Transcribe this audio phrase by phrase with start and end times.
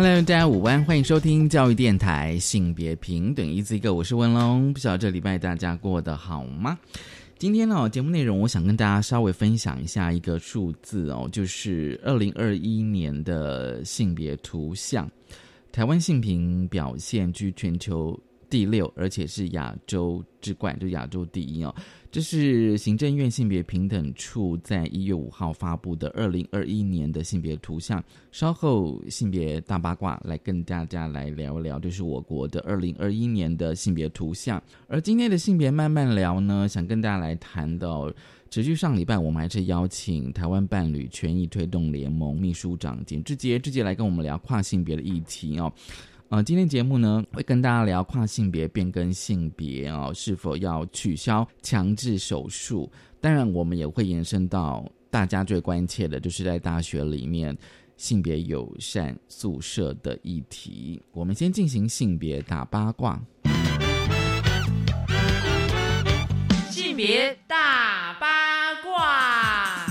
[0.00, 4.72] Hello，大家午安，欢迎收听教育电台性别平等一字一个我是文龙。
[4.72, 6.78] 不晓得这礼拜大家过得好吗？
[7.36, 15.10] 今天呢，节目内容我想跟大家稍微分享一下一个数字哦，就是二零二一年的性别图像，
[15.72, 18.16] 台湾性平表现居全球。
[18.48, 21.74] 第六，而且是亚洲之冠，就亚洲第一哦。
[22.10, 28.02] 这是行政院性别平等处在一月五号发布的二零二一年的性别图像。
[28.32, 34.62] 稍后性别大八卦来跟大家来聊一聊，就是我国的二零二一年的性别图像。
[34.86, 38.10] 而今天的性别慢慢聊呢，想跟大家来谈到，
[38.48, 45.70] 持续上礼拜我们还是邀请台湾伴侣权益推动联盟秘书长简志杰志杰来跟我们聊跨性别的议题哦。
[46.30, 52.92] 呃，今天节目呢会跟大家聊跨性别变更性别哦，是否要取消强制手术？
[53.18, 57.56] 当然，我们也会延伸到大家最关切的，就是在大学里面
[57.96, 61.00] 性别友善宿舍的议题。
[61.12, 63.18] 我们先进行性别大八卦。
[66.70, 69.86] 性别大八卦。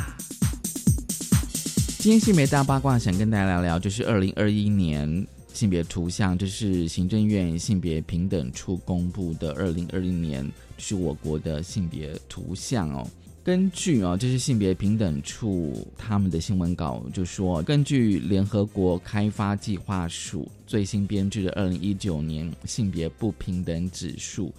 [1.97, 5.27] 今天性别大八卦想跟大家聊聊，就是二零二一年。
[5.57, 13.09] 性别图像，这是行政院性别平等处公布的二零二零年，是我国的性别图像哦。
[13.43, 24.53] 根据啊，这是性别平等处他们的新闻稿就说，根据联合国开发计划署最新编制的二零一九年性别不平等指数，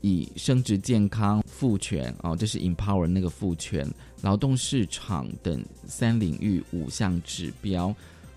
[0.00, 3.84] 以生殖健康、赋权哦，这是 empower 那个赋权、
[4.22, 7.92] 劳动市场等三领域五项指标。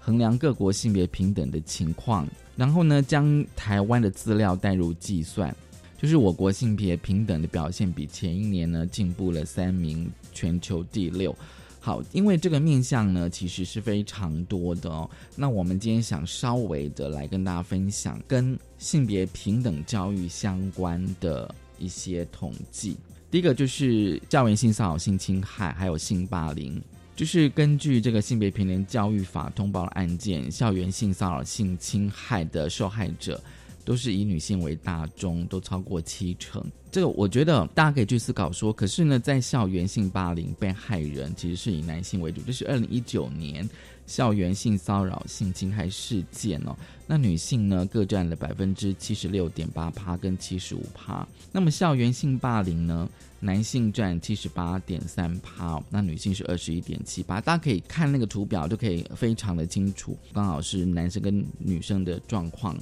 [0.10, 5.56] 衡量各国性别平等的情况，然后呢，将台湾的资料带入计算，
[6.02, 11.38] 就是我国性别平等的表现比前一年呢进步了三名，全球第六。
[11.80, 15.08] 好，因为这个面向呢其实是非常多的哦。
[15.36, 22.98] 那我们今天想稍微的来跟大家分享跟性别平等教育相关的一些统计。
[23.30, 26.82] 第一个就是校园性骚扰、性侵害，还有性霸凌。
[27.20, 33.44] 就是根据这个性别平等教育法通报的案件，校园性骚扰、性侵害的受害者
[33.84, 36.66] 都是以女性为大宗，都超过七成。
[36.90, 42.40] 这个我觉得大家可以去思考说，可是呢，在校园性霸凌被害人其实是以男性为主。
[42.48, 43.70] 这是二零一九年
[44.08, 46.74] 校园性骚扰、性侵害事件哦，
[47.06, 51.28] 那女性呢各占了百分之七十六点八趴跟七十五趴。
[51.52, 53.10] 那么校园性霸凌呢？
[53.40, 57.40] 男性占七十八点三趴，那女性是二十一点七八。
[57.40, 62.76] 大家可以看那个图表，就可以非常的清楚，刚好是男生跟女生的状况。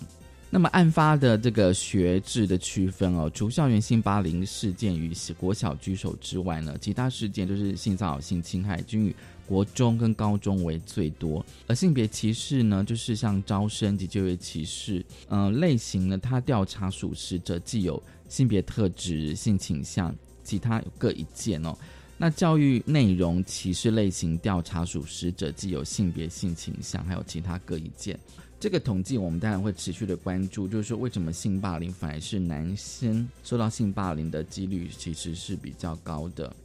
[0.49, 9.15] 那么案发的这个学制的区分哦，除校园性霸凌事件与国小居首之外呢，其他事件都是性骚扰、性侵害均以
[9.45, 11.45] 国中跟高中为最多。
[11.67, 20.15] 而性别歧视呢，就是像招生及就业歧视，嗯，类型呢，它调查属实者既有性别特质、性倾向。
[20.47, 21.77] 其他各一件哦，
[22.17, 28.17] 那教育内容歧视类型调查属实者既有性别性倾向，还有其他各一件。
[28.57, 36.55] 这个统计我们当然会持续的关注，就是说为什么性霸凌反而是男生受到性霸凌的几率其实是比较高的。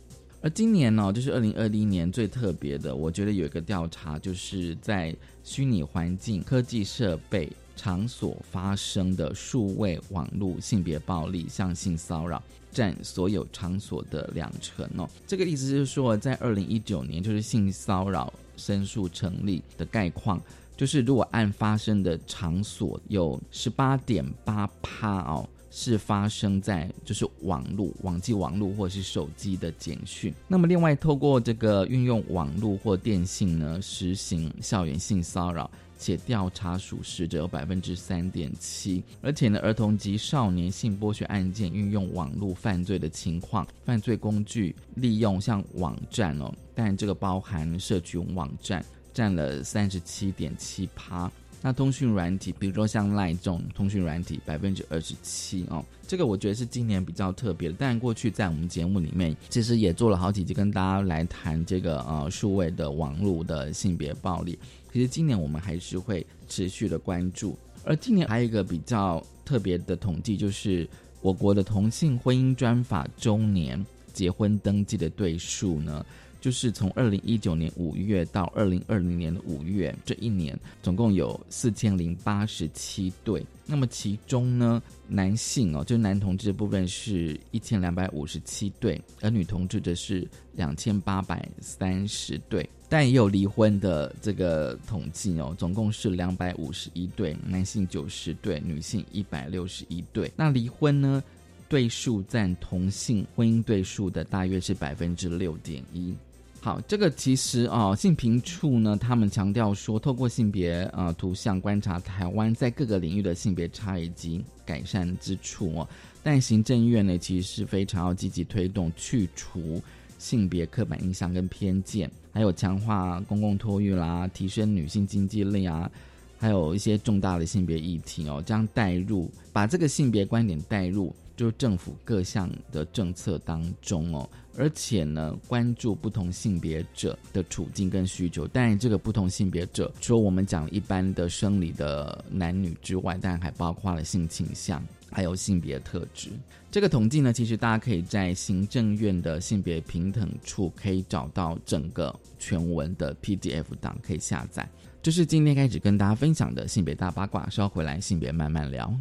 [0.41, 5.12] 而今年呢，就是二零二一年最特别的，我觉得有一个调查，就是在
[5.43, 7.50] 虚拟环境、科技设备。
[7.75, 12.41] 场所发生的数位网络性别暴力、向性骚扰
[12.72, 15.08] 占所有场所的两成哦。
[15.26, 20.40] 这个意思是说，在二零一九年，就是性骚扰申诉成立的概况，
[20.76, 30.34] 就是如果案发生的场所有十八点八趴哦，是发生在就是网络、网际网络或是手机的简讯。
[30.48, 35.70] 那么另外，透过这个运用网络或电信呢，实行校园性骚扰。
[36.02, 48.84] 且调查属实者有百分之三点七，而且呢，儿童及少年性剥削案件运用网络犯罪的情况，犯罪工具利用像网站哦，但这个包含社群网站
[49.14, 51.31] 占了三十七点七趴。
[51.64, 57.76] 那通讯软体，比如说像赖这种通讯软体，百分之二十七哦，这个我觉得是今年比较特别的。
[57.78, 64.58] 但过去在我们节目里面，其实也做了好几集跟大家来谈这个呃数位的网络的性别暴力。
[64.92, 70.86] 其实今年我们还是会持续的关注，而今年还有一个比较特别的统计，就是
[71.20, 76.04] 我国的同性婚姻专法周年结婚登记的对数呢。
[76.42, 83.46] 就是从二零一九年五月到二零二零年的五月这一年，总共有四千零八十七对。
[83.64, 92.68] 那么其中呢，男性哦，就男同志的部分是一千两百五十七对，而女同志则是两千八百三十对。
[92.92, 100.30] 但也有离婚的这个统计哦，总共是两百五十一对，男性九十对，女性一百六十一对。
[100.36, 101.24] 那离婚呢，
[101.70, 106.12] 对数占同性婚姻对数的大约是百分之六点一。
[106.60, 115.88] 好，这个其实啊，性平处呢，他们强调说，透过性别呃图像观察台湾在各个领域的性别差异及改善之处哦。
[116.22, 119.82] 但行政院呢，其实是非常要积极推动去除
[120.22, 125.90] 性别刻板印象跟偏见，还有强化公共托育啦，提升女性经济力啊，
[126.38, 134.28] 还有一些重大的性别议题哦，将带入把这个性别观点带入，就是政府各项的政策当中哦。
[134.56, 138.46] 而且呢，关注不同性别者的处境跟需求。
[138.46, 146.31] 当然，这个不同性别者，除了我们讲一般的生理的男女之外，当然还包括了性倾向，还有性别特质。
[146.70, 154.69] 这个统计呢，其实大家可以在行政院的性别平等处可以找到整个全文的 PDF 档，可以下载。
[155.02, 157.49] 这是今天开始跟大家分享的性别大八卦。
[157.50, 158.94] 稍回来，性别慢慢聊。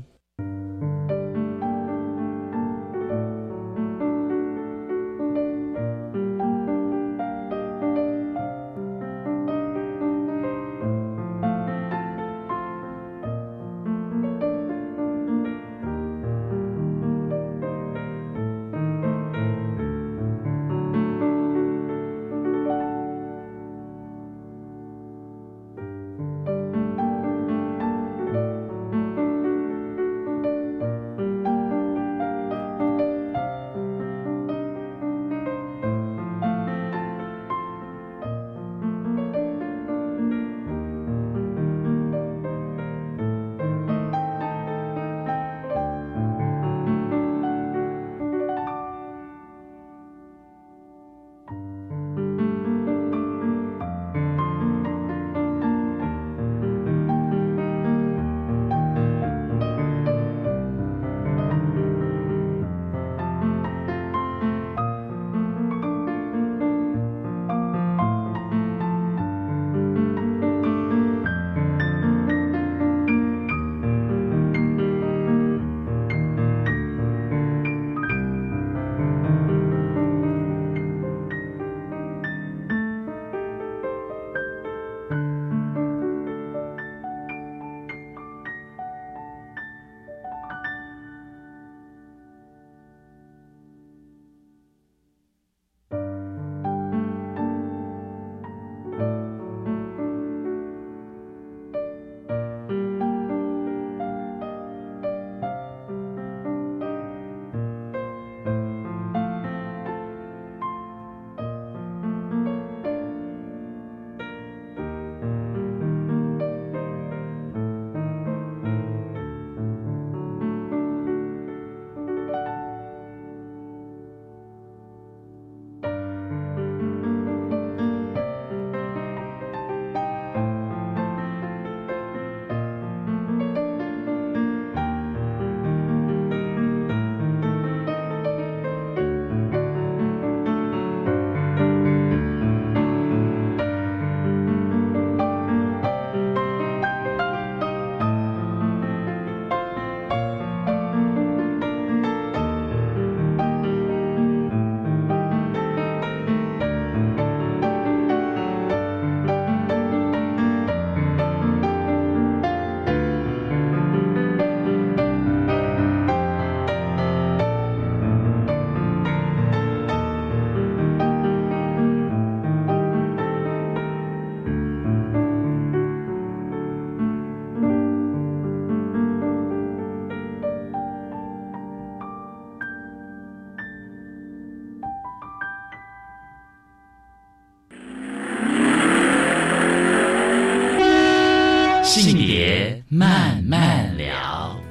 [192.94, 194.62] 慢慢聊。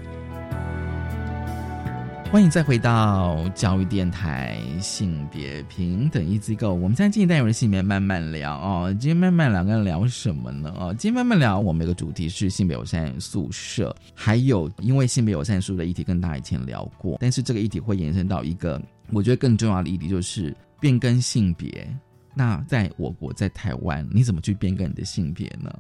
[2.31, 6.75] 欢迎再回到教育电台性别平等一机构。
[6.75, 8.95] 我们现在进一单元性别慢慢聊哦。
[9.01, 10.71] 今天慢慢聊跟聊什么呢？
[10.79, 18.79] 哦，今天慢慢聊，我们有个主题是性别友善宿舍，还有因为性别友善宿舍的议题跟大家以前聊过，但是这个议题会延伸到一个
[19.13, 21.89] 我觉得更重要的议题，就是变更性别。
[22.35, 25.73] 那在我国，在台湾，你怎么去变更你的性别呢？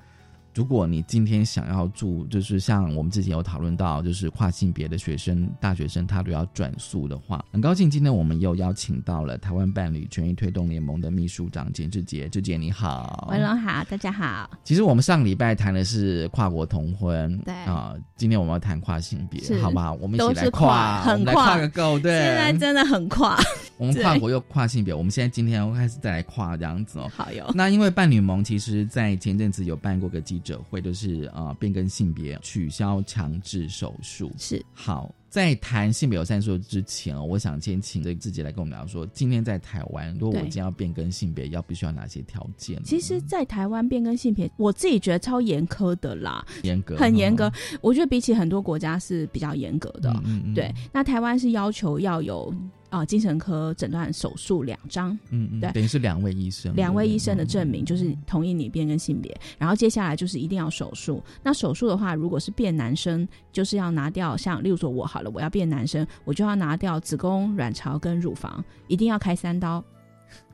[0.52, 14.50] 如果你今天想要住，就是像我们之前有讨论到，就是跨性别的学生、大学生，他都要转宿的话，很高兴今天我们又邀请到了台湾伴侣权益推动联盟的秘书长简志杰，志杰你好，文龙好，大家好。
[14.64, 19.92] 其实我们上礼拜谈的是跨国同婚，对啊，今天我们要谈跨性别，好不好？
[19.94, 23.38] 我们一起来跨，很跨个够，对，现在真的很跨。
[23.76, 27.08] 我们跨国又跨性别，我们现在今天要开始再来跨这样子哦。
[27.14, 27.48] 好哟。
[27.54, 34.32] 那因为伴侣盟其实在前阵子有办过个记者会，就是呃变更性别取消强制手术。
[34.36, 42.82] 是好，在谈性别友善说之前哦，我想先请这自己来跟我们聊说，今天在台湾，如果我今天要变更性别，要必须要哪些条件？
[42.82, 47.50] 其实，在台湾变更性别，我自己觉得超严苛的啦，严格，很严格。
[47.80, 50.10] 我觉得比起很多国家是比较严格的。
[50.24, 52.52] 嗯嗯对，那台湾是要求要有。
[52.90, 61.22] 啊，精神科诊断手术两张，嗯嗯，对，等于是两位医生，两位医生的证明就是同意你变更性别，然后接下来就是一定要手术。
[61.40, 69.84] 那手术的话，如果是变男生，就是要拿掉，像例如说我好我要变男生，我就要拿掉子宫、卵巢跟乳房，一定要开三刀。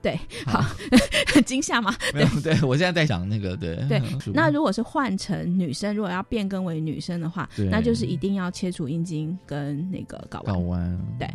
[0.06, 0.64] 对，好，
[1.44, 1.92] 惊吓吗？
[2.14, 4.00] 没有，对我现在在想那个，对对。
[4.32, 10.96] 那如果是换成女生，如果要变更为女生的话，那就是一定要切除阴茎跟那个睾睾丸。
[11.18, 11.28] 对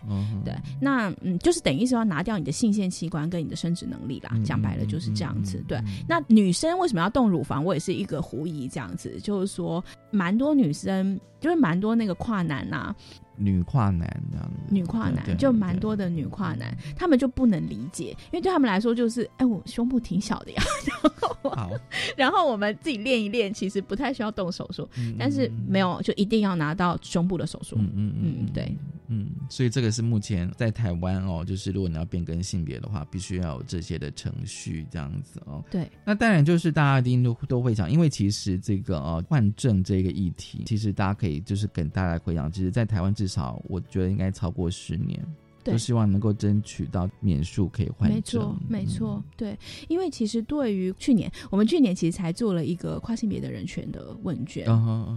[0.46, 4.32] 对，那嗯，就是等于是要拿掉你的性腺器官跟你的生殖能力啦。
[4.46, 5.62] 讲白了就是这样子。
[5.68, 7.66] 对，那女生为什么要动乳房？
[7.66, 12.96] 我也是一个狐疑，这样子，就是说，蛮多女生，就是蛮多那个跨男呐。
[13.41, 20.62] 女跨男这样子，女跨男就蛮多的女跨男，他们就不能理解，因为对他们来说就是，哎，我胸部挺小的呀。
[21.43, 21.77] 然后，
[22.15, 27.75] 然后我们自己练一练，其实不太需要动手术，但是没有就一定要拿到胸部的手术。
[27.79, 28.77] 嗯嗯嗯，对，
[29.13, 35.62] 嗯，所以这个是目前在台湾哦，就是如果你要变更性别的话，必须要有这些的程序这样子哦。
[35.70, 45.22] 对，那当然就是大家一定都都会想，因为其实这个呃换证这个议题，其实大家可以就是跟大家回想，其实，在台湾至少我觉得应该超过十年。
[45.63, 49.56] 都希望能够争取到免数可以换没错，没错，对，
[49.89, 54.65] 因为其实对于去年，我们去年其实才做了一个跨性别的人权的问卷，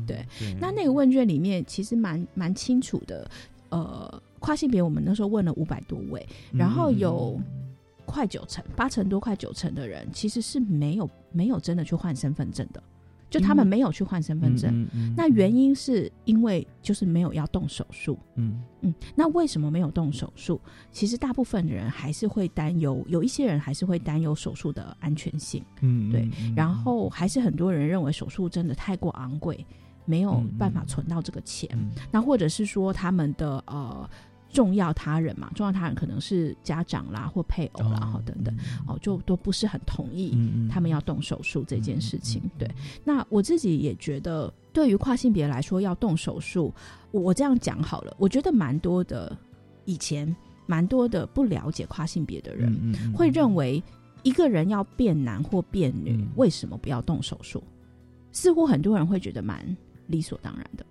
[0.06, 0.22] 对，
[0.60, 3.26] 那那个问卷里面其实蛮蛮清楚的，
[3.74, 7.40] 呃，跨性别我们那时候问了五百多位，然后有
[8.06, 12.80] 快九成，八成多快九成的人其实是没有没有真的去换身份证的。
[13.30, 18.16] 就他们没有去换身份证，那原因是因为就是没有要动手术。
[18.36, 20.60] 嗯嗯，那为什么没有动手术？
[20.92, 25.64] 其实大部分的人还是会担忧，有一些人还是会担忧手术的安全性。
[25.80, 26.30] 嗯，对。
[26.54, 29.66] 然后还是很多人认为手术真的太过昂贵，
[30.04, 31.68] 没有办法存到这个钱。
[32.10, 34.08] 那或者是说他们的呃。
[34.52, 38.56] 重要他人嘛，重要他人可能是家长啦或配偶啦，哈等等，
[38.86, 40.38] 哦，就都不是很同意
[40.70, 42.40] 他们要动手术这件事情。
[42.56, 42.70] 对，
[43.02, 46.72] 那我自己也觉得，对于跨性别来说要动手术，
[47.10, 49.36] 我这样讲好了，我觉得蛮多的
[49.86, 50.32] 以前
[50.66, 52.72] 蛮多的不了解跨性别的人
[53.12, 53.82] 会认为，
[54.22, 57.60] 一个人要变男或变女，为什么不要动手术？
[58.30, 60.84] 似乎很多人会觉得蛮理所当然的。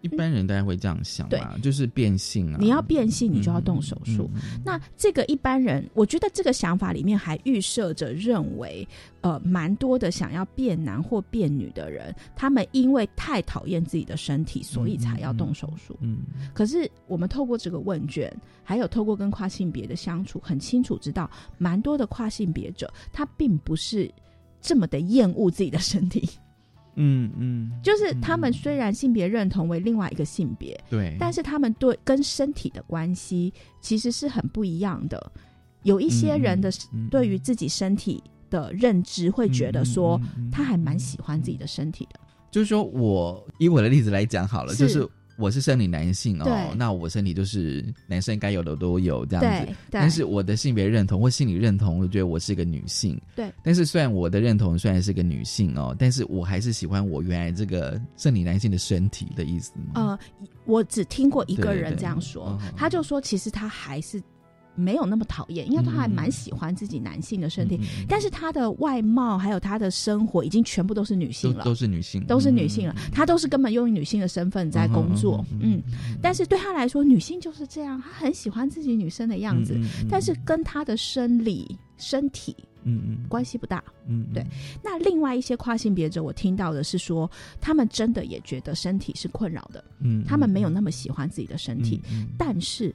[0.00, 2.58] 一般人大家会这样想嘛，就是变性啊。
[2.60, 4.30] 你要变性，你就要动手术。
[4.64, 8.86] 那这个一般人，我觉得这个想法里面还预设着认为，
[9.22, 15.98] 呃，蛮多的想要变男或变女的人，他们因为太讨厌自己的身体，所以才要动手术。
[16.00, 16.18] 嗯。
[16.54, 24.08] 可是我们透过这个问卷，还有透过跟跨性别的相处，很清楚知道，蛮多的跨性别者，他并不是
[24.60, 26.30] 这么的厌恶自己的身体。
[26.98, 35.32] 嗯嗯，就是他们虽然性别认同为另外一个性别，对，但是他们对跟身体的关系其实是很不一样的。
[35.84, 36.70] 有一些人的
[37.10, 42.20] 对于自己身体的认知，会觉得说他还蛮喜欢自己的身体的。
[42.50, 45.08] 就是说我以我的例子来讲好了，就是。
[45.38, 49.72] 我是生理男性哦，那我身体就是男生该有的都有这样子。
[49.88, 53.18] 但是我的性别认同或心理认同，我觉得我是一个女性。
[53.36, 53.52] 对。
[53.62, 59.92] 但是虽然我的认同虽然是个女性哦，但是我还是喜欢我原来这个生理男性的身体的意思吗？
[59.94, 60.18] 呃，
[60.64, 64.20] 我只听过一个人这样说，他就说其实他还是
[64.78, 72.94] 没有那么讨厌，因为他还蛮喜欢自己男性的身体，但是他的外貌还有他的生活已经全部都是女性了，都是女性，都是女性了。
[73.12, 75.82] 他都是根本用女性的身份在工作，嗯。
[76.22, 82.54] 但是对他来说，女性就是这样，他很喜欢自己女生的样子，但是跟他的生理身体，
[82.84, 84.46] 嗯嗯，关系不大，嗯，对。
[84.82, 87.28] 那另外一些跨性别者，我听到的是说，
[87.60, 92.00] 他们真的也觉得身体是困扰的，嗯，他们没有那么喜欢自己的身体，
[92.36, 92.94] 但是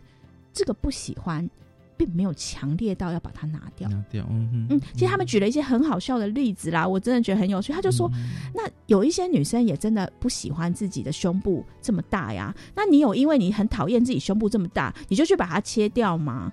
[0.53, 1.49] 这个不喜欢。
[1.97, 3.89] 并没有强烈到要把它拿掉。
[3.89, 4.81] 拿掉，嗯嗯。
[4.93, 7.71] 其实他们举了一些很好笑的例子啦，我真的觉得很有趣。
[7.73, 8.11] 他就说，
[8.53, 12.55] 那有一些女生也真的不喜欢自己的胸部这么大呀。
[12.75, 16.51] 那你有因为你很讨厌自己胸部这么大，你就去把它切掉吗？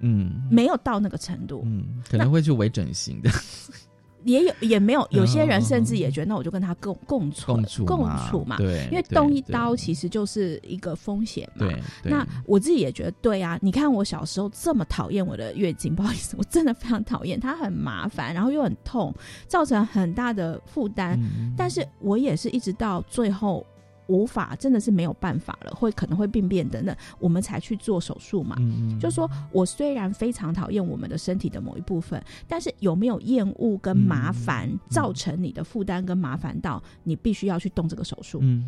[0.00, 1.62] 嗯，没有到那个程度。
[1.64, 3.30] 嗯，可能会去微整形的。
[4.24, 8.56] 也有也没有，有些人甚至也觉得，那我就跟他共共处共处嘛。
[8.56, 11.66] 对，因为动一刀其实就是一个风险嘛。
[11.66, 13.58] 对，那我自己也觉得对啊。
[13.62, 19.14] 你看我小时候这么讨厌我的月经，不好意思，我真的非常讨厌，它很麻烦，然后又很痛，
[19.46, 21.18] 造成很大的负担。
[21.56, 23.66] 但是我也是一直到最后。
[24.06, 28.56] 无法真的是没有办法了，会可能会病变等等，我们才去做手术嘛。
[28.58, 38.38] 嗯就说我虽然非常讨厌我们的身体的某一部分，但是有没有厌恶跟麻烦造成你的负担跟麻烦到你必须要去动这个手术？
[38.42, 38.64] 嗯，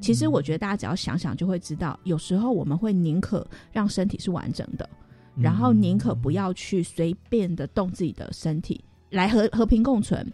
[0.00, 4.88] 其实我觉得大家只要想想就会知道，有时候我们会宁可让身体是完整的，
[5.36, 10.26] 然后宁可不要去随便的动自己的身体来和和平共存。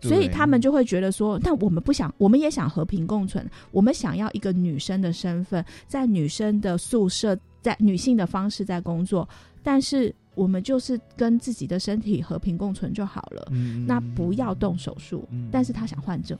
[0.00, 9.28] 所以他们就会觉得说，但我们不想，我们也想和平共存，我们想要一个女生的身份，在女生的宿舍，在女性的方式在工作，
[9.62, 13.50] 但是我们就是跟自己的身体和平共存就好了。
[13.86, 16.38] 那不要动手术，但是他想换证。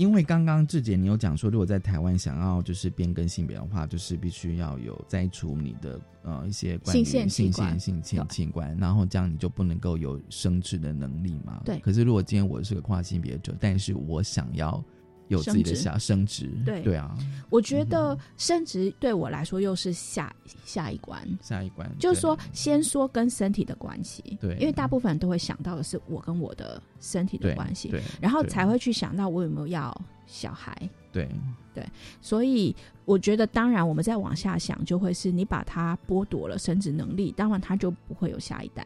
[0.00, 11.60] 因为刚刚志杰你有讲说，如果在台湾想要就是变更性别的话，就是必须要有摘除你的呃一些关于性性性腺器官，然后这样你就不能够有生殖的能力嘛。
[11.66, 11.78] 对。
[11.80, 14.82] 可是如果今天我是个跨性别者，但是我想要。
[15.30, 16.82] 有自己的下升值，对。
[16.82, 17.16] 对啊，
[17.48, 20.34] 我觉得升值对我来说又是下
[20.64, 30.76] 下一关，下一关就是说先说跟身体的关系，对，因为大部分人都会想到的是我跟我的身体的关系，对，然后才会去想到我有没有要小孩，
[31.12, 31.28] 对。
[31.72, 31.88] 对，
[32.20, 38.84] 所以我觉得当然我们再往下想，就会是你把他剥夺了生殖能力，当然他就不会有下一代。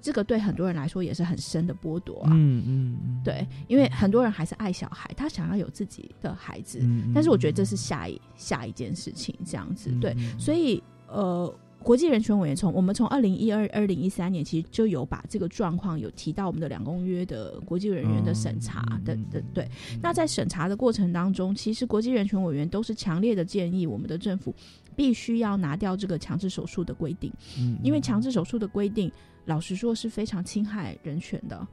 [0.00, 6.80] 这个对很多人来说也是很深的剥夺啊，嗯嗯，对，因为很多人还是爱小孩，他想要有自己的孩子，
[7.14, 19.66] 但是我觉得这是下一下一件事情，这样子，对，所以呃，国际人权委员从我们从二零一二二零一三年其实就有把这个状况有提到我们的两公约的国际人员的审查的的对，
[20.02, 24.54] 那在审查的过程当中，其实国际人权委员都是强烈的建议我们的政府
[25.00, 29.10] 必须要拿掉这个强制手术的规定，嗯，因为强制手术的规定。
[29.46, 31.66] 老实说是非常侵害人权的，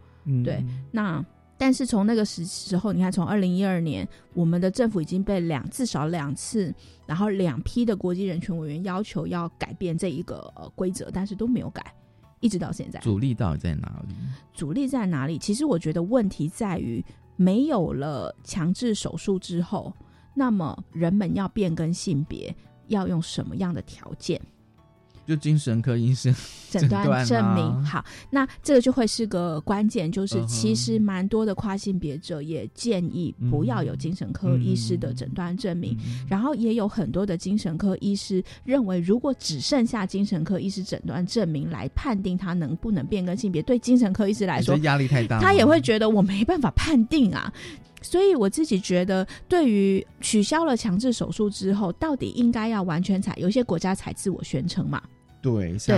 [0.46, 0.64] 对。
[0.90, 1.24] 那
[1.58, 6.74] 但是从那个时时候，你看，从二零一二年，我们的政府已经被两至少两次，
[7.06, 11.84] 然后两批的国际人权委员要求要改变这一个规则，但是都没有改，
[12.40, 13.02] 一直到现在。
[13.02, 14.16] 阻力到底在哪里？
[14.54, 15.38] 阻力在哪里？
[15.38, 17.04] 其实我觉得问题在于，
[17.36, 19.94] 没有了强制手术之后，
[20.34, 22.56] 那么人们要变更性别，
[22.88, 24.42] 要用什么样的条件？
[25.26, 26.34] 就精神科医生
[26.72, 27.84] 诊断证明。
[27.84, 35.98] 好，那这个就会是个关键，就是其实蛮多的跨性别者也建议不要有精神科医师的诊断证明，
[36.30, 47.52] 然后也有很多的精神科医师认为，如果只剩下精神科医师诊断证明来判定他能不能变更性别，对精神科医师来说压力太大，他也会觉得我没办法判定啊。
[48.02, 55.02] 所以我自己觉得，对于取消了强制手术之后，到底应该要完全采，有些国家采自我宣称嘛。
[55.42, 55.96] 对，像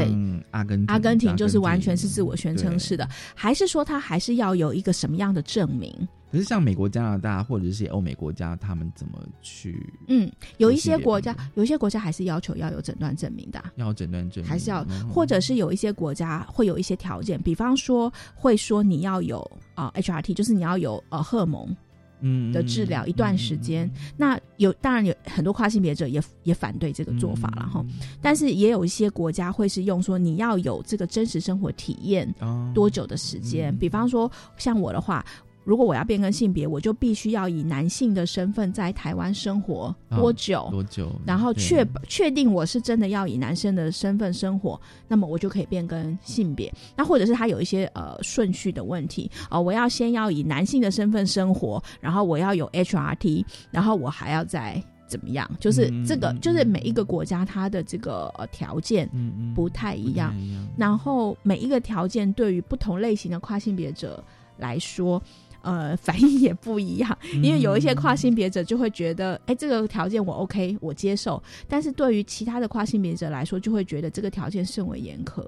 [0.52, 5.92] 阿根阿根廷就是完全是自我宣称式的，还是说他还是要有一个什么样的证明？
[6.32, 9.92] 可是像美国、加拿大或者是些欧美国家，他们怎么去？
[10.08, 19.40] 嗯，有一些国家，有一些国家还是要求要有诊断证明的，要诊断证明，还是要，或者是有一些国家会有一些条件，比方说会说你要有
[19.74, 21.76] 啊 HRT，就是你要有呃荷尔蒙。
[22.22, 27.86] 嗯的治疗一段时间，那有当然有很多跨性别者也也反对这个做法了哈，
[28.22, 32.34] 但是也有一些国家会是用说你要有这个真实生活体验
[32.74, 35.26] 多久的时间，比方说像我的话。
[35.70, 40.68] 如果我要变更性别，我就必须要以男性的身份在台湾生活多久？
[40.72, 41.12] 多久？
[41.24, 46.74] 然后确确定我是真的要以男生的身份生活，那么我就可以变更性别。
[46.98, 55.48] 那或者是他有一些呃顺序的问题啊，我要先要以男性的身份生活，然后我要有 HRT，然后我还要再怎么样？
[55.60, 59.08] 就是这个，就是每一个国家它的这个条件
[59.54, 60.34] 不太一样，
[60.76, 64.24] 然后每一个条件对于不同类型的跨性别者
[64.58, 65.22] 来说，
[65.62, 67.18] 呃，反应也不一样。
[67.44, 75.44] 因为有一些跨性别者就会觉得，哎，这个条件我 OK，我接受；但是对于其他的跨性别者来说，就会觉得这个条件甚为严苛。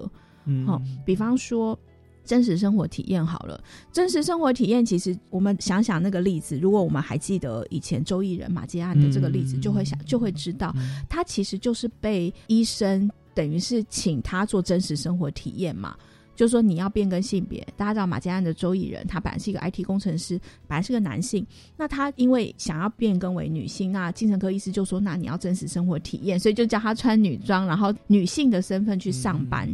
[0.66, 1.78] 好，比方说。
[2.24, 10.72] 真实生活体验好了，真实生活体验其实我们想想那个例子，如果我们还记得以前周艺人马杰案的这个例子，就会想就会知道，
[11.08, 15.96] 他其实就是被医生等于是请他做真实生活体验嘛，
[16.34, 17.66] 就说你要变更性别。
[17.76, 29.68] 大家知道马家安的周艺人，他本来是一个 IT 工程师，本来是个男性，那他因为想要变更为女性，那精神科医师就说，那你要真实生活体验，所以就叫他穿女装，然后女性的身份去上班。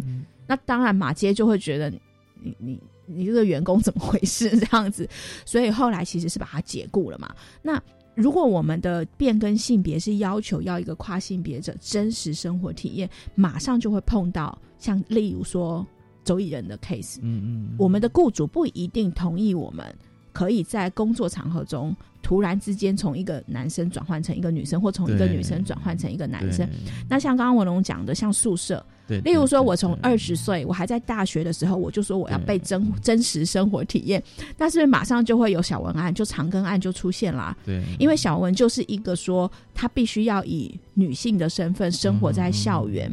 [0.46, 1.92] 那当然马街就会觉得。
[2.40, 4.48] 你你你这个员工怎么回事？
[4.60, 5.08] 这样子，
[5.44, 7.34] 所以后来其实是把他解雇了嘛。
[7.60, 7.82] 那
[8.14, 15.84] 如果我们的变更性别是要求要一个跨性别者真实生活体验，马上就会碰到像例如说
[16.28, 17.18] 周艺人的 case。
[17.22, 19.84] 嗯嗯，我们的雇主不一定同意我们
[20.32, 21.96] 可以在工作场合中。
[22.20, 26.68] 突然之间从一个男生转换成一个女生，或从一个女生转换成一个男生。
[27.08, 34.22] 那像刚刚文龙讲的，像宿舍，对例如说我从二十岁，我还在大学的时候，我就说我要被真真实生活体验，
[34.58, 37.56] 但是马上就会有小文案，就长庚案就出现啦。
[37.64, 43.10] 对，因为小文就是一个说他必须要以女性的身份生活在校园，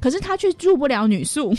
[0.00, 1.54] 可是他却住不了女宿。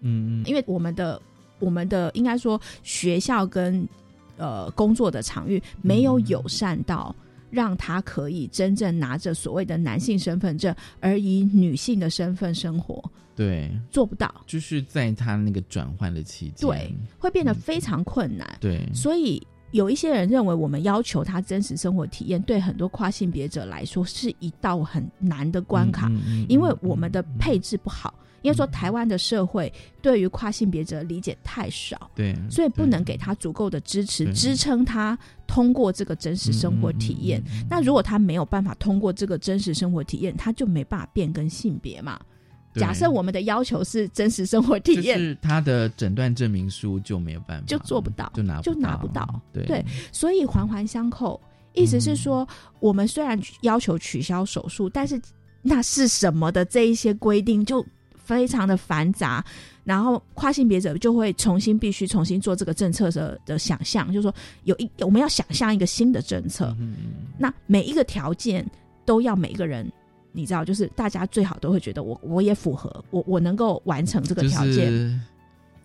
[0.00, 1.20] 嗯，因为我们的
[1.58, 3.88] 我们的应该说学校跟。
[4.36, 7.14] 呃，工作的场域没有友善到
[7.50, 13.04] 让他可以真正拿着所谓的男性身份证，而以女性的身份生活。
[13.36, 14.34] 对，做不到。
[14.46, 18.48] 就是在他那个转换的期间，对，会变得非常困难。
[18.58, 26.10] 对，所以有一些人认为，我们要求他真实生活体验，对很多跨性别者来说是一道很难的关卡，
[26.48, 28.14] 因为我们的配置不好。
[28.42, 37.42] 因为说台湾的社会对于跨性别者理解太少，对，所以不能给他足够的支持，支撑他通过这个真实生活体验。
[37.68, 42.18] 那如果他没有办法通过这个真实生活体验，他就没办法变更性别嘛？
[42.76, 49.40] 假设我们的要求是真实生活体验，他的诊断证明书就没有办法，就做不到，就拿就拿不到。
[49.52, 51.38] 对，所以环环相扣，
[51.74, 52.48] 意思是说，
[52.78, 55.20] 我们虽然要求取消手术，但是
[55.60, 57.84] 那是什么的这一些规定就。
[58.30, 59.44] 非常的繁杂，
[59.82, 66.72] 然后跨性别者就会重新必须重新做这个政策的的想象，就是说有一我们要想象一个新的政策，
[67.36, 68.64] 那每一个条件
[69.04, 69.90] 都要每一个人，
[70.30, 75.20] 你知道，就是大家最好都会觉得我我也符合，我我能够完成这个条件。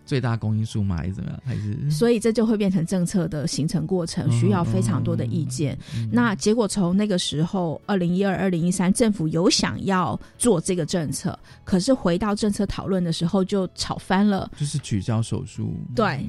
[0.06, 1.40] 最大公因数嘛，还是怎么样？
[1.44, 5.76] 还是所以这就会变成政策的形成过程，需要非常多的意见。
[6.10, 15.74] 那结果从那个时候，二零一二、二零一三，政府有想要做这个政策，可是回到政策讨论的时候就吵翻了，就是取消手术。
[15.94, 16.24] 对，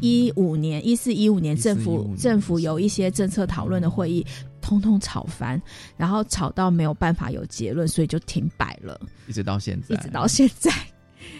[0.00, 4.26] 一五年、一四、一五年，政府政府有一些政策讨论的会议，
[4.60, 5.60] 通通吵翻，
[5.96, 10.72] 然后吵到没有办法有结论，所以就停摆了，一直到现在，一直到现在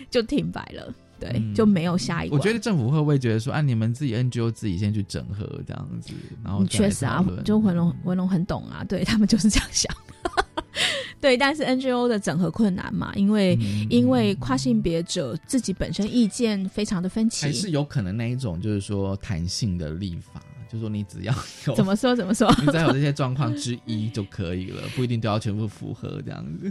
[0.09, 0.95] 就停摆了。
[1.25, 2.37] 对，就没有下一个。
[2.37, 6.11] 我觉得政府会不会觉得说，啊，你们自己 NGO 自己先去整合这样子，
[6.45, 9.95] 然后确实啊，就文龙文龙很懂啊，对他们就是这样想。
[11.21, 13.59] 对，但是 NGO 的整合困难嘛，因为
[13.89, 21.35] 因为跨性别者自己本身意见非常的分歧，还是有可能那一种就是说弹性的立法，就是说你只要
[21.67, 26.71] 有怎么说怎么说，你只要有这些状况之一就可以了，不一定都要全部符合这样子。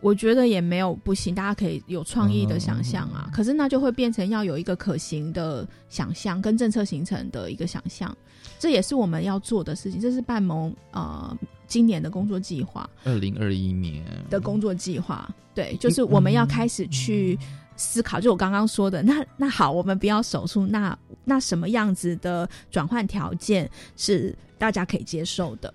[0.00, 3.28] 我觉得也没有不行，大家可以有创意的想象啊。
[3.32, 8.14] 可是那就会变成要有一个可行的想象跟政策形成的一个想象，
[8.58, 10.00] 这也是我们要做的事情。
[10.00, 15.28] 这是半盟呃今年的工作计划，二零二一年的工作计划。
[15.54, 17.38] 对，就是我们要开始去
[17.76, 18.20] 思考。
[18.20, 25.72] 就我刚刚说的，那那好，我们不要手术，那那什么样子的转换条件是大家可以接受的？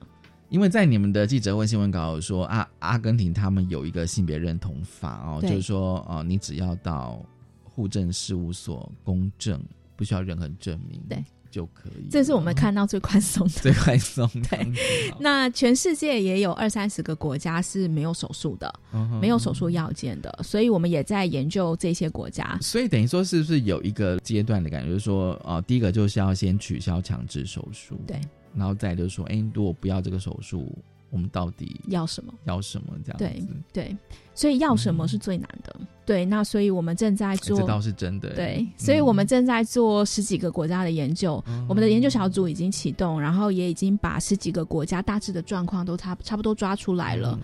[0.51, 7.25] 因为在你们的记者问新闻稿说，阿阿根廷他们有一个性别认同法哦，就是说，哦，你只要到
[7.63, 9.63] 户政事务所公证，
[9.95, 12.09] 不需要任何证明，对，就可以。
[12.11, 14.29] 这是我们看到最宽松的， 最宽松。
[14.49, 14.73] 对，
[15.21, 18.73] 那全世界也有二三十个国家是没有手术的，
[19.21, 22.59] 没有手术要件的，所以我们也在研究这些国家。
[22.59, 28.19] 所以等于说，是不是有一个阶段的感觉，就是说，哦，第一个就是要先取消强制手术，对。
[28.55, 30.71] 然后再就是说，哎，如果不要这个手术，
[31.09, 32.33] 我们到底要什么？
[32.45, 32.93] 要什么？
[33.03, 33.97] 这样对对，
[34.33, 35.75] 所以要什么是最难的。
[36.05, 38.33] 对，那所以我们正在做，这倒是真的。
[38.33, 47.37] 对，所以我们正在做十几个国家的研究，我们的研究小组已经启动，然后也已经把十几个国家大致的状况都差差不多抓出来了。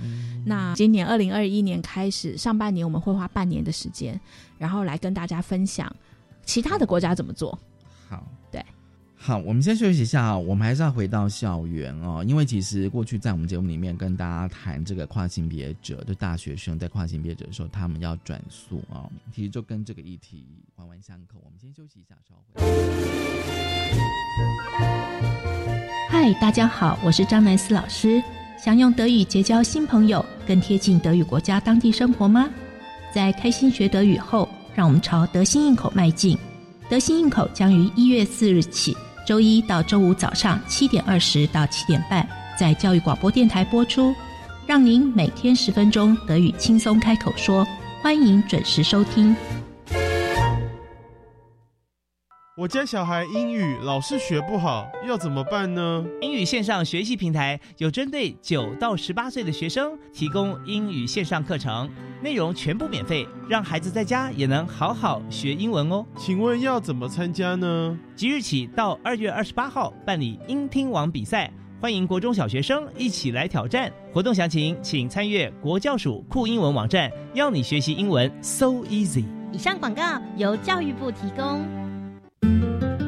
[0.45, 4.19] 那今年二零二一年开始，上半年我们会花半年的时间，
[4.57, 5.93] 然后来跟大家分享
[6.45, 7.57] 其他的国家怎么做。
[8.09, 8.25] 好。
[9.27, 19.03] 好，我们先休息一下我们还是要回到校园哦，因为其实过去在我们节目里面跟大家谈这个跨性别者，就大学生在跨性别者的时候，他们要转宿啊，
[19.35, 21.41] 其实就跟这个议题环环相扣。
[21.43, 22.65] 我们先休息一下，稍后。
[26.09, 28.23] 嗨，大家好，我是张南思老师。
[28.57, 32.49] 想用德语结交新朋友，更贴近德语国家当地生活吗？
[33.13, 36.37] 在开心学德语后，让我们朝德心应口迈进。
[36.89, 38.95] 德心应口将于一月四日起。
[39.27, 42.25] 周一到周五早上七点二十到七点半，
[42.57, 44.15] 在教育广播电台播出，
[44.65, 47.67] 让您每天十分钟德语轻松开口说，
[48.01, 49.35] 欢迎准时收听。
[52.57, 56.03] 我家小孩英语老是学不好，要怎么办呢？
[56.21, 61.87] 英语线上学习平台有针对九到十八岁的学生提供英语线上课程，
[62.19, 66.03] 内容全部免费，让孩子在家也能好好学英文哦。
[66.17, 67.95] 请问要怎么参加呢？
[68.15, 73.93] 即日起到二月二十八号办理英听网比赛，欢迎国中小学生一起来挑战。
[74.11, 79.25] 活动详情请参阅国教署酷英文网站，要你学习英文 so easy。
[79.51, 81.86] 以上广告由教育部提供。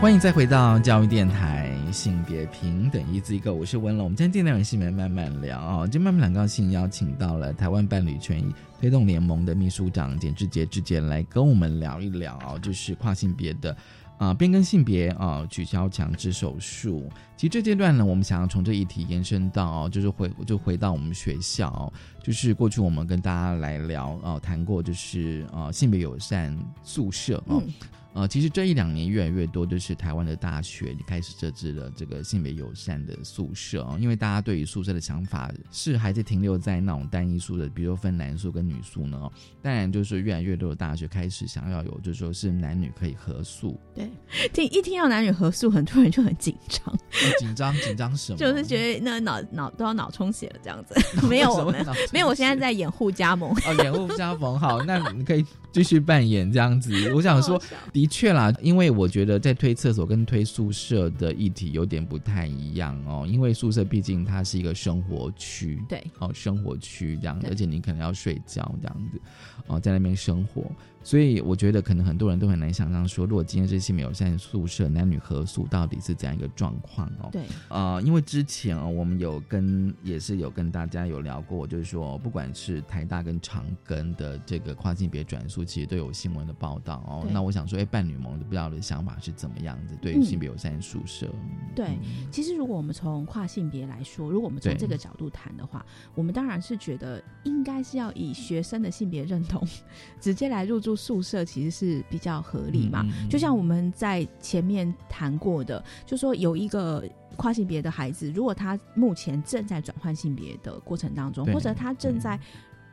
[0.00, 4.04] 欢迎再回到教育电台，性别平等一字一个，我是温龙。
[4.04, 13.76] 我们今天电台性别慢慢聊啊，今天慢慢很高兴邀请到了台湾伴侣权益推动联盟的秘书长简志杰志杰来跟我们聊一聊，就是跨性别的
[14.16, 17.06] 啊变更性别啊取消强制手术。
[17.36, 27.60] 其实这阶段呢，我们想要从这一题延伸到，就是回就回到我们学校，就是过去我们跟大家来聊啊谈过，就是啊性别友善宿舍啊。
[28.12, 39.30] 呃，其实这一两年越来越多，就是台湾的大学你开始设置了这个性别友善的宿舍啊，因为大家对于宿舍的想法是还是停留在那种单一宿的，比如说分男宿跟女宿呢。
[39.62, 43.78] 当然，就是越来越多的大学开始想要有，就说是男女可以合宿。
[43.94, 44.10] 对，
[44.52, 46.98] 听一听到男女合宿，很多人就很紧张。
[47.38, 48.38] 紧张紧张什么？
[48.40, 50.94] 就是觉得那脑脑都要脑充血了这样子。
[51.28, 53.50] 没有我们没有，我现在在掩护加盟。
[53.50, 55.44] 哦，掩护加盟好，那你可以。
[55.72, 57.56] 继续扮演这样子，我想说，
[58.00, 69.20] 的确啦，因为我觉得在推厕所跟推宿舍的议题有点不太一样哦，因为宿舍毕竟它是一个生活区，对，哦，生活区这样，而且你可能要睡觉这样子，
[69.66, 70.72] 哦，在那边生活。
[71.02, 77.30] 所以我觉得可能很多人都很难想象说，如果今天这些没有在宿舍男女合宿，到底是怎样一个状况哦？
[77.32, 87.26] 对，呃，因为之前哦，我们有跟也是有跟大家有聊过，就是说，不管是台大跟长庚的这个跨性别转宿，其实都有新闻的报道哦。
[87.32, 89.96] 那我想说，哎，伴侣盟的不知道的想法是怎么样子？
[90.02, 91.26] 对于性别友善宿舍，
[91.74, 91.98] 对，
[92.30, 95.82] 其实如果我们从跨性别来说，如果我们从这个角度谈的话，
[96.14, 99.66] 我们当然是觉得应该是要以学生的性别认同
[100.20, 100.89] 直接来入住。
[100.90, 107.04] 住宿舍其实是比较合理嘛，就像我们在前面谈过的，就说有一个
[107.36, 112.36] 跨性别的孩子，如果他目前正在转换性别的过程当中，或者他正在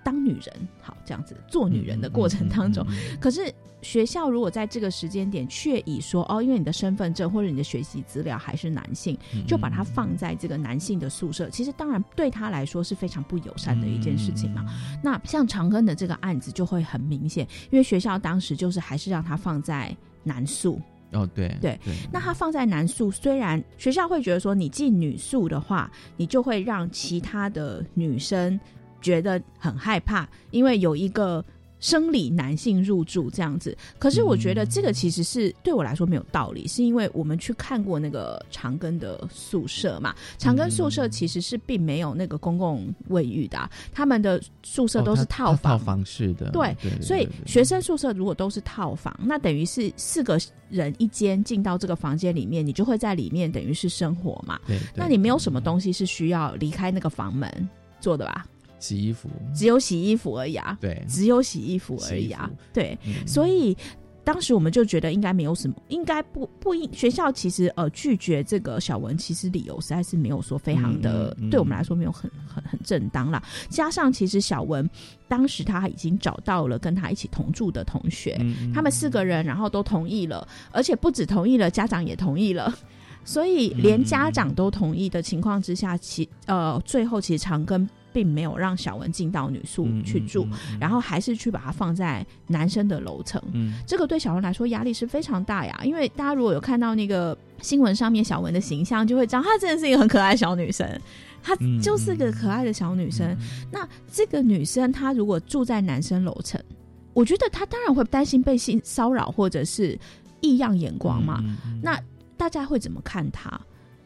[0.04, 2.86] 当女人，好这样子做女人的过程当中，
[3.20, 3.52] 可是
[3.88, 14.66] 学校如果在这个时间点却以说哦，因为你的身份证或者你的学习资料还是男性，就把它放在这个男性的宿舍，其实当然对他来说是非常不友善的一件事情嘛。
[15.02, 20.82] 那像长庚的这个案子就会很明显，因为学校当时就是还是让他放在男宿。
[21.14, 21.80] 哦，对对，
[22.12, 28.60] 那他放在男宿，虽然学校会觉得说你进女宿的话，你就会让其他的女生
[29.00, 31.42] 觉得很害怕，因为有一个。
[31.80, 58.46] 生理男性入住这样子，可是我觉得这个其实是对我来说没有道理，是因为我们去看过那个长庚的宿舍嘛，长庚宿舍其实是并没有那个公共卫浴的，他们的宿舍都是套房，套房式的，对，所以学生宿舍如果都是套房，那等于是四个人一间进到这个房间里面，你就会在里面等于是生活嘛，对，那你没有什么东西是需要离开那个房门做的吧？
[58.80, 60.78] 洗衣服，只有洗衣服而已啊！
[60.80, 62.50] 对，只有洗衣服而已啊！
[62.74, 63.76] 对，所以
[64.24, 73.42] 当时我们就觉得应该没有什么，应该不不应学校其实呃拒绝这个小文，其实理由实在是没有说非常的，对我们来说没有很很很正当啦。
[73.70, 74.88] 加上其实小文
[75.30, 78.38] 当时他已经找到了跟他一起同住的同学，
[78.74, 82.72] 他们四个人然后都同意了，而且不止同意了，家长也同意了，
[83.24, 87.88] 所以连家长都同意的情况之下，其呃最后其实长庚。
[88.18, 90.48] 并没有让小文进到女宿去住，
[90.80, 93.40] 然后还是去把它放在男生的楼层。
[93.54, 95.80] 嗯，这个对小文来说压力是非常大呀。
[95.84, 101.00] 因为大家如果有看到那个新闻上面小文的形象，就会知道她真的是一个很可爱小女生，
[101.44, 103.38] 她就是个可爱的小女生。
[103.72, 106.60] 那这个女生她如果住在男生楼层，
[107.14, 109.96] 我觉得她当然会担心被性骚扰或者是
[110.42, 111.40] 异样眼光嘛。
[111.84, 112.02] 那
[112.36, 113.62] 大家会怎么看她？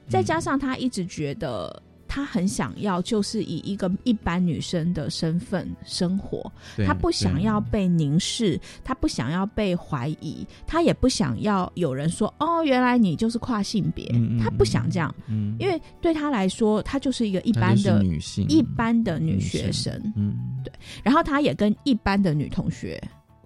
[0.09, 1.81] 再加上她一直觉得。
[2.13, 6.51] 她很想要，就是以一个一般女生的身份生活。
[6.85, 14.05] 她不想要被凝视，她不想要被怀疑，她也不想要有人说：“哦，原来你就是跨性别。”
[14.43, 15.15] 她不想这样，
[15.57, 19.93] 因为对她来说，她就是一个一般的女性，一般的女学生。
[20.17, 20.73] 嗯，对。
[21.01, 23.01] 然后她也跟一般的女同学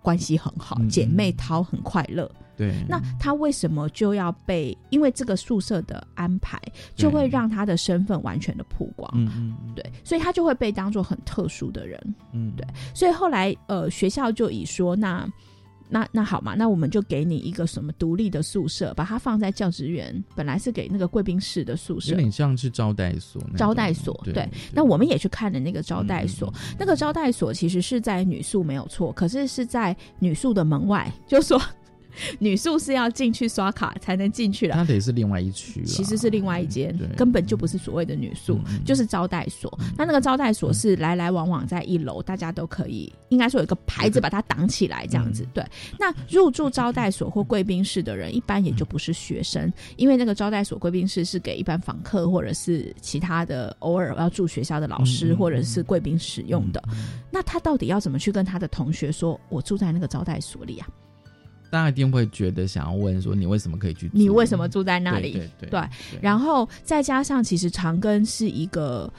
[0.05, 2.29] 关系很好，姐妹淘很快乐。
[2.55, 4.77] 对，那他为什么就要被？
[4.89, 6.61] 因为这个宿舍的安排，
[6.95, 9.11] 就会让他的身份完全的曝光。
[9.13, 12.15] 嗯嗯，对，所以他就会被当做很特殊的人。
[12.31, 15.27] 嗯，对，所以后来呃，学校就以说，那
[15.89, 23.41] 那那好嘛，那我们就给你一个什么独立的宿舍，把它放在教职员本来是给那个贵宾室的宿舍，有点像是招待所。
[23.55, 24.49] 招待所，对。
[24.73, 31.61] 那我们也去看了那个招待所，那个招待所其实是在女宿没有错，可是是在女宿的门外，就说。
[32.39, 39.77] 女宿是要进去刷卡才能进去了，那得是另外一区，其实是另外一间，根本就不是所谓的女宿，就是招待所。
[39.97, 45.45] 那那个招待所是来来往往在一楼，大家都可以，应该说有一个牌子把它挡起来，这样子。
[45.53, 45.63] 对，
[45.99, 56.81] 那入住招待所或贵宾室的人，一般也就不是学生，因为那个招待所、贵宾室是给一般访客或者是其他的偶尔要住学校的老师或者是贵宾使用的。
[57.31, 60.87] 那他到底要怎么去跟他的同学说，我住在那个招待所里啊？
[61.69, 64.09] 大家一定会觉得想要问说你为什么可以去？
[64.13, 65.33] 你为什么住在那里？
[65.59, 65.81] 对对。
[66.21, 69.11] 然后再加上，其实长庚是一个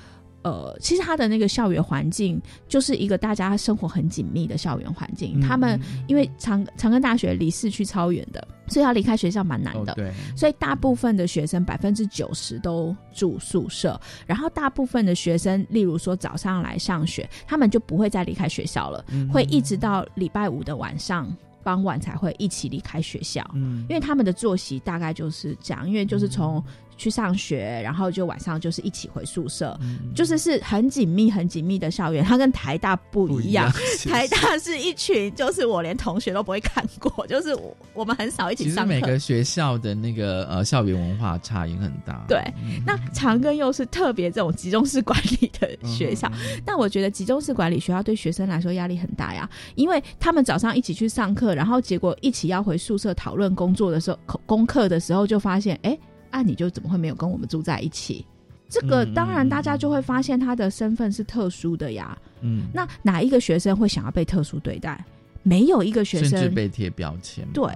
[0.43, 5.41] 呃，其实他的那个校园环境就是一个大家生活很紧密的校园环境。
[5.41, 9.93] 他们因为长长庚大学离市区超远的，所以要离开学校蛮难的。
[9.95, 10.13] 对。
[10.37, 21.29] 所以大部分的学生百分之九十都住宿舍，然后大部分的学生，例如说早上来上学，他们就不会再离开学校了，会一直到礼拜五的晚上。
[21.67, 26.63] 傍晚才会一起离开学校，嗯，因为他们的作息大概就是这样，因为就是从。
[26.97, 29.79] 去上学，然后就晚上就是一起回宿舍，
[30.15, 32.25] 就是是很紧密、很紧密的校园。
[32.25, 33.71] 它跟台大不一样，
[34.09, 38.89] 台大是一群，就是我连同学都不会看过， 就是我我们很少一起上课。
[38.89, 42.25] 每个学校的那个呃校园文化差异很大。
[42.27, 42.43] 对，
[42.87, 46.31] 那长庚又是特别这种集中式管理的学校，
[46.65, 55.97] 但我觉得集中式管理学校对学生来说压力很大呀，因为他们早上一起去上课，然后结果一起要回宿舍讨论工作的时候、功课的时候，就发现哎。
[56.37, 58.27] 那你就怎么会没有跟我们住在一起？
[58.69, 62.15] 这个当然大家就会发现他的身份是特殊的呀。
[62.43, 65.03] 嗯，那哪一个学生会想要被特殊对待？
[65.43, 67.49] 没有一个学生被贴标签。
[67.55, 67.73] 对，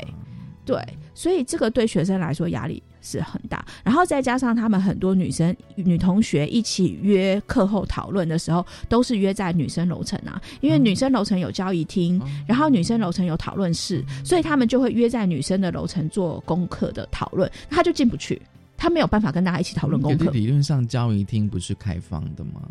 [0.66, 0.78] 对，
[1.14, 3.64] 所以这个对学生来说压力是很大。
[3.84, 18.40] 然后再加上他们很多女生、女同学一起约课后讨论的时候，都是约在女生楼层啊，因为女生楼层有交易厅，然后女生楼层有讨论室，所以他们就会约在女生的楼层做功课的讨论，他就进不去。
[18.76, 20.30] 他没有办法跟大家一起讨论功课。
[20.30, 22.62] 理论上，交易厅不是开放的吗？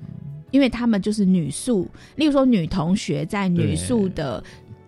[0.49, 4.43] 因为他们就是女宿，例如说女同学在女宿的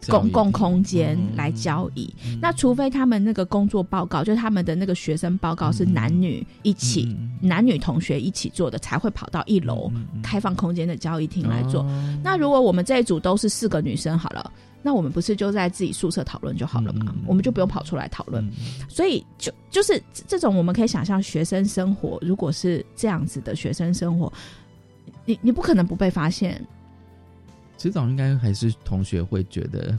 [0.07, 2.13] 公共空间来交易。
[2.41, 9.91] 那除非他们那个工作报告，就是他们的那个学生报告是男女一起、男女同学一起做的，才会跑到一楼
[10.23, 11.85] 开放空间的交易厅来做。
[12.23, 14.51] 那如果我们这一组都是四个女生，好了。
[14.83, 17.13] 那我们不是就在自己宿舍讨论就好了嘛？
[17.27, 18.43] 我们就不用跑出来讨论。
[18.89, 24.33] 所以就就是这种，我们可以想象学生生活，如果是这样子的学生生活，
[25.23, 26.59] 你你不可能不被发现。
[27.81, 29.97] 迟早应该还是同学会觉得，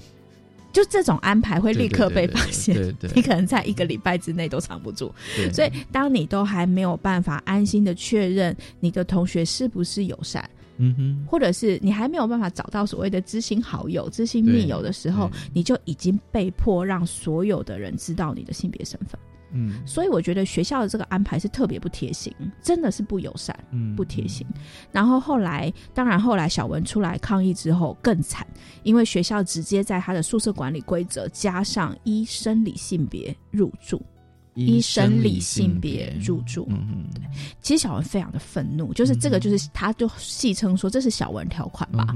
[0.72, 2.76] 就这种安排会立刻被发现。
[2.76, 5.12] 对对，你可能在一个礼拜之内都藏不住。
[5.52, 10.48] 所以当你都还没有办法安心的确认你的同学是不是友善。
[10.76, 19.18] 嗯哼，或者是你还没有办法找到所谓的知心好友、知心密友的时候，你就已经被迫让所有的人知道你的性别身份。
[19.52, 23.56] 嗯，所以我觉得学校的这个安排是特别不贴心，真的是不友善，
[23.96, 24.46] 不贴心。
[24.90, 28.46] 然后后来，当然后来小文出来抗议之后更惨，
[28.82, 34.00] 因为学校直接在他的宿舍管理规则加上依生理性别入住。
[34.54, 37.22] 依生理性别入住，嗯嗯对，
[37.62, 42.14] 其实小文非常的愤怒，就是这个，就是他就戏称说这是小文条款吧，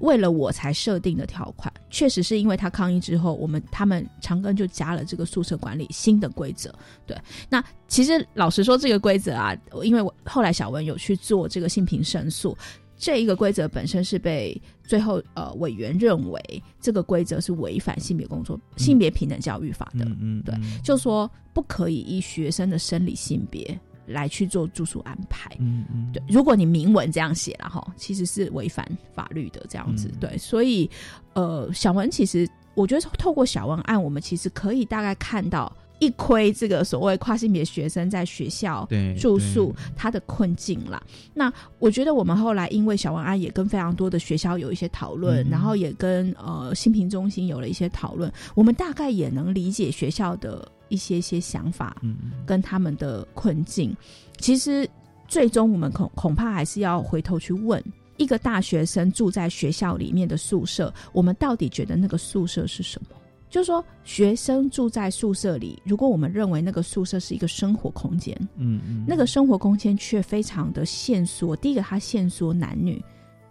[0.00, 6.74] 为了我才设定的条款，确实是因为他抗议之后，我们他们长庚就加了这个宿舍管理新的规则，
[7.06, 7.16] 对，
[7.50, 12.56] 那其实老实说，这个规则啊，因为我后来小文有去做这个性平申诉。
[13.04, 16.40] 这一个规则本身是被最后呃委员认为
[16.80, 30.88] 这个规则是违反性别工作性别平等教育法的，嗯，对，就说不可以依学生的生理性别来去做住宿安排，嗯嗯，对，如果你明文这样写了哈，其实是违反法律的这样子，对，所以
[31.34, 35.70] 呃，小文其实我觉得透过小文案，我们其实可以大概看到。
[36.00, 38.86] 一窥这个所谓跨性别学生在学校
[39.18, 41.02] 住宿他的困境啦。
[41.32, 51.96] 那我觉得我们后来因为小王安也跟非常多的学校有一些讨论，然后也跟呃新平中心有了一些讨论，我们大概也能理解学校的一些些想法，
[52.44, 53.96] 跟他们的困境。
[54.38, 54.88] 其实
[55.28, 57.82] 最终我们恐恐怕还是要回头去问
[58.16, 63.16] 一个大学生住在学校里面的宿舍，我们到底觉得那个宿舍是什么？
[63.54, 71.54] 就是说，学生住在宿舍里，如果我们认为那个宿舍是一个生活空间，嗯嗯，那个生活空间却非常的限缩。
[71.54, 73.00] 第一个，它限缩男女，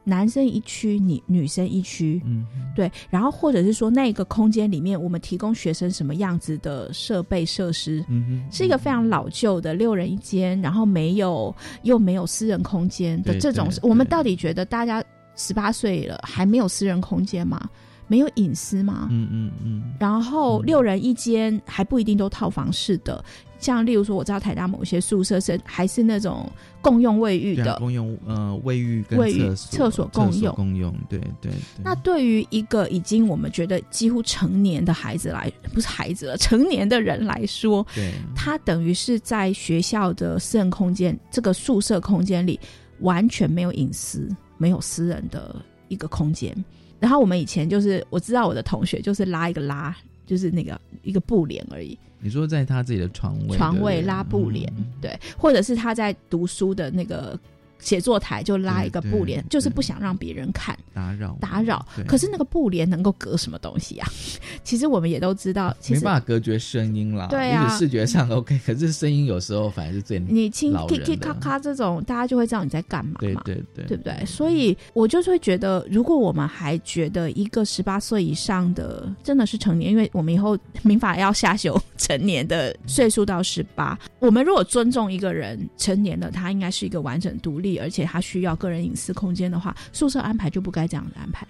[0.04, 2.46] 男生一区，女女生一区，嗯，
[2.76, 2.92] 对。
[3.10, 13.70] 然后或者是说，那个空间里面，我们提供学生什么样子的设备设施，嗯是一个非常老旧的六人一间，然后没有又没有私人空间的这种。
[13.82, 15.02] 我们到底觉得大家
[15.38, 17.70] 十八岁了还没有私人空间吗？
[18.14, 19.08] 没有隐私吗？
[19.10, 19.84] 嗯嗯嗯。
[20.00, 23.26] 然后六人一间还不一定都套房式的，
[23.58, 26.48] 像例如说，我知道台大某些宿舍是还是那种
[26.80, 30.94] 共用卫浴的，共用呃卫浴、卫浴、厕所共用、共用。
[31.10, 31.52] 对对。
[31.84, 42.60] 那对于一个已经我们觉得几乎成年的孩子来，不是孩子了，成年的人来说，对，他等于是在学校的私人空间这个宿舍空间里
[43.00, 45.56] 完全没有隐私、没有私人的
[45.88, 46.56] 一个空间。
[47.04, 49.94] 然后我们以前就是，我知道我的同学就是拉一个拉，
[50.26, 52.00] 就是那个一个布帘而已。
[52.22, 57.38] 你说在他自己的床位，床位拉布帘，对，或者是他在读书的那个。
[57.84, 61.86] 写作台就拉一个布帘，就是不想让别人看打扰打扰。
[62.08, 64.08] 可是那个布帘能够隔什么东西啊？
[64.64, 67.28] 其实我们也都知道，没办法隔绝声音啦。
[67.28, 73.20] 对啊，视觉上 OK，可是声音有时候反而是最你听咔咔咔咔这种，大家就会知道你在干嘛嘛。
[73.20, 74.26] 对对对，对不对？
[74.26, 87.73] 所以我就是会觉得，如果我们还觉得一个十八岁以上的真的是成年，因为我们以后民法要下修成年的岁数到十八，我们如果尊重一个人成年了，他应该是一个完整独立。
[87.78, 91.48] 而且他需要个人隐私空间的话，宿舍安排就不该这样的安排。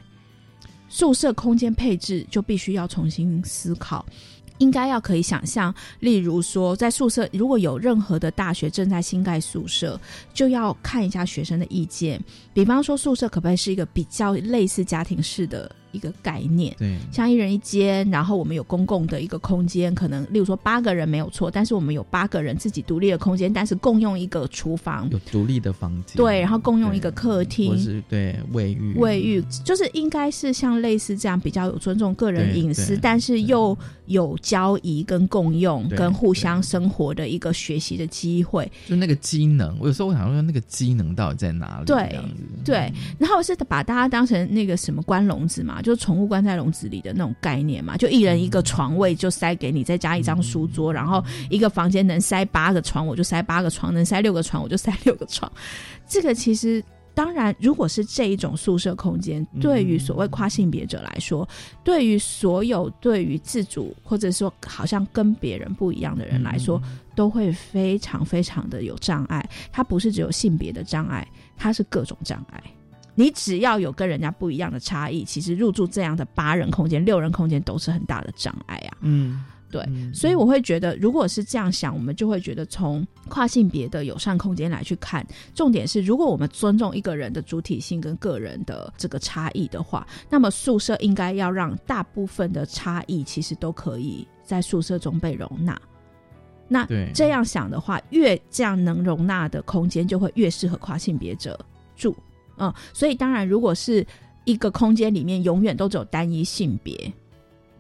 [0.90, 4.06] 宿舍空间配置就必须要重新思考，
[4.60, 10.00] 应该要可以想象，例如说，在宿舍如果有任何的大学正在新盖宿舍，
[10.34, 12.24] 就要看一下学生的意见。
[12.54, 15.76] 比方说，宿舍可不可以是一个比较类似家庭式的？
[15.94, 41.86] 一个概念，对，像一人一间，然后我们有公共的一个空间，可能例如说八个人没有错，但是我们有八个人自己独立的空间，但是共用一个厨房，有独立的房间，对，然后共用一个客厅，或是对卫浴，卫浴就是应该是像类似这样比较有尊重个人隐私，但是又有交易跟共用跟互相生活的一个学习的机会，就那个机能，我有时候我想说那个机能到底在哪里？
[41.86, 42.20] 对，
[42.66, 45.82] 对，然后是把大家当成那个什么关笼子嘛。
[45.82, 55.52] 就是宠物关在笼子里的那种概念嘛，就一人一个床位就塞给你，再加一张书桌，然后一个房间能塞八个床，我就塞八个床；能塞六个床，我就塞六个床。
[56.08, 56.84] 这个其实
[57.16, 61.48] 当然，如果是这一种宿舍空间，对于所谓跨性别者来说，
[61.84, 66.82] 对于所有对于自主或者说好像跟别人不一样的人来说，
[67.16, 69.48] 都会非常非常的有障碍。
[69.72, 72.64] 它不是只有性别的障碍，它是各种障碍。
[73.16, 78.98] 你只要有跟人家不一样的差异，其实入住这样的八人空间、六人空间都是很大的障碍啊。
[79.02, 79.44] 嗯。
[79.74, 95.76] 对，所以我会觉得，如果是这样想，我们就会觉得从跨性别的友善空间来去看，重点是，如果我们尊重一个人的主体性跟个人的这个差异的话，那么宿舍应该要让大部分的差异其实都可以在宿舍中被容纳。
[96.68, 101.60] 那这样想的话，越这样能容纳的空间，就会越适合跨性别者
[101.96, 102.16] 住。
[102.58, 104.06] 嗯，所以当然，如果是
[104.46, 107.12] 一个空间里面永远都只有单一性别。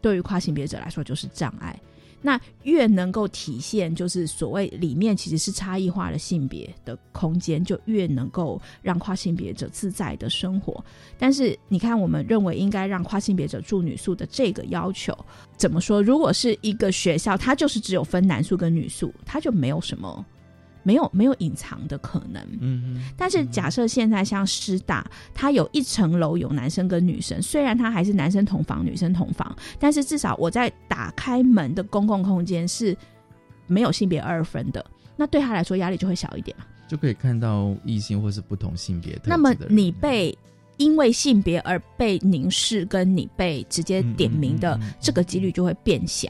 [0.03, 1.79] 对于跨性别者来说就是障碍，
[2.21, 10.83] 那越能够体现就是所谓里面其实是差异化的性别的空间，就越能够让跨性别者自在的生活。
[11.17, 15.17] 但是你看，我们认为应该让跨性别者住女宿的这个要求，
[15.55, 16.03] 怎么说？
[16.03, 20.25] 如果是一个学校，它就是只有分男宿跟女宿，它就没有什么。
[20.83, 23.03] 没有没有隐藏的可能，嗯嗯。
[23.17, 32.95] 但是假设现在像师大，它有一层楼有男生跟女生，虽然它还是男生同房、女生同房，但是至少我在打开门的公共空间是
[33.65, 36.55] 没有性别二分的，那对他来说压力就会小一点
[36.87, 39.17] 就可以看到异性或是不同性别。
[39.25, 40.37] 那么你被
[40.77, 46.29] 因为性别而被凝视，跟你被直接点名的这个几率就会变小。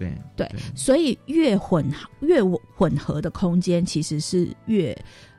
[0.00, 1.84] 对对，所以越混
[2.20, 2.42] 越
[2.74, 4.96] 混合的空间，其实是越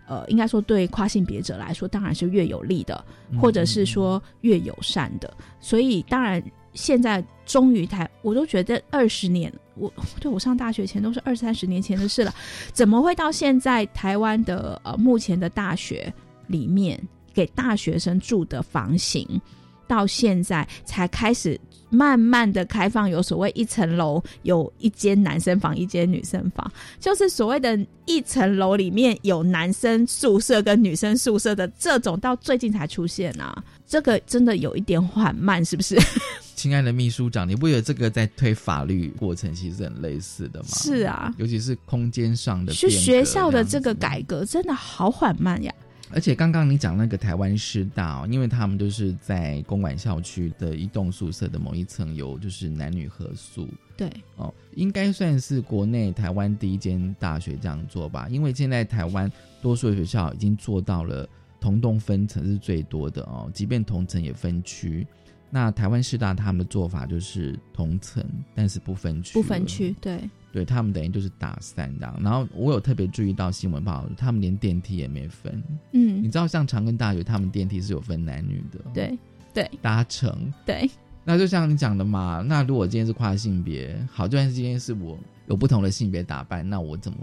[0.07, 3.03] 呃，应该说对跨性别者来说，当然是越有利的，
[3.39, 5.33] 或者是说越友善的。
[5.59, 6.43] 所以当然，
[6.73, 12.33] 现在终于台，我都觉得二十年，我对我上大学前都是二三十年前的事了，
[12.71, 16.13] 怎么会到现在台湾的呃目前的大学
[16.47, 17.01] 里面
[17.33, 19.25] 给大学生住的房型，
[19.91, 21.59] 到现在才开始。
[21.93, 26.71] 慢慢的开放，有所谓一层楼有一间男生房，一间女生房，
[27.01, 35.99] 就是所谓的一层楼里面有男生宿舍跟女生宿舍的这种，到最近才出现啊，这个真的有一点缓慢，是不是？
[36.55, 40.69] 亲爱的秘书长，你不觉得这个在推法律过程其实很类似的吗？
[40.69, 45.73] 是啊，尤其是空间上的，是学校的这个改革真的好缓慢呀。
[46.13, 58.27] 而且刚刚你讲那个台湾师大，因为他们就是在公馆校区的一栋宿舍的某一层有就是男女合宿，对哦，应该算是国内台湾第一间大学这样做吧。
[58.29, 59.31] 因为现在台湾
[59.61, 61.27] 多数的学校已经做到了
[61.59, 65.05] 同栋分层是最多的哦，即便同层也分区。
[65.49, 70.19] 那台湾师大他们的做法就是同层，但是不分区，不分区，对。
[70.51, 75.63] 对他们等于就是打散这样，然后我有特别注意到新闻报道，他们连电梯也没分。
[75.93, 78.79] 嗯，你知道像长庚大学，他们电梯是有分男女的。
[78.93, 79.17] 对
[79.53, 80.51] 对，搭乘。
[80.65, 80.89] 对，
[81.23, 87.17] 那就像你讲的嘛，那如果今天是跨性别，好，就算是今天是我有不同的性别打扮，那我怎么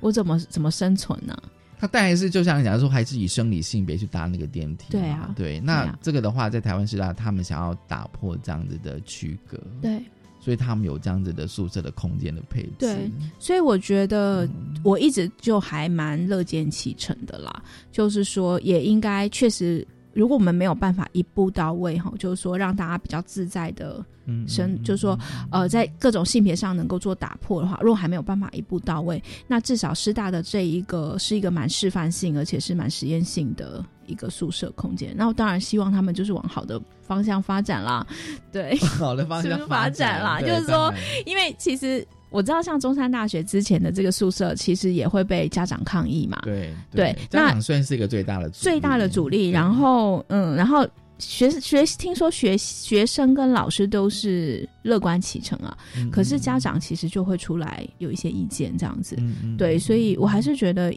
[0.00, 1.36] 我怎么怎么生存呢？
[1.78, 4.90] 他当然是就像你讲说，还是以生理性别去搭那个电梯。
[4.90, 9.58] 对啊，对，那这个的话，在台湾师大，他们想要打破这样子的区隔。
[9.82, 10.02] 对。
[10.40, 12.70] 所以他们有这样子的宿舍的空间的配置。
[12.78, 14.48] 对，所以我觉得
[14.82, 17.62] 我一直就还蛮乐见其成的啦。
[17.92, 24.04] 就是说，也应该确实，如果我们没有办法一步到位哈，就是说让大家比较自在的。
[24.46, 25.18] 生就是说，
[25.50, 35.12] 呃，在各种性别上能够做打破的话，如果还没有办法一步到位，那至少师大的这一个是一个蛮示范性，而且是蛮实验性的一个宿舍空间。
[35.16, 38.06] 那我当然希望他们就是往好的方向发展啦，
[38.52, 40.38] 对， 好的方向发展啦。
[40.46, 40.94] 就是说，
[41.26, 46.38] 因为其实我知道，像中山大学之前的这个宿舍，其实也会被家长抗议嘛。
[46.42, 49.50] 对对，家长算是一个最大的最大的阻力。
[49.50, 50.88] 然后，嗯，然后。
[51.22, 55.76] 学学听说学学生跟老师都是乐观启程啊，
[56.10, 59.18] 可是家长其实就会出来有一些意见这样子，
[59.58, 60.90] 对，所以我还是觉得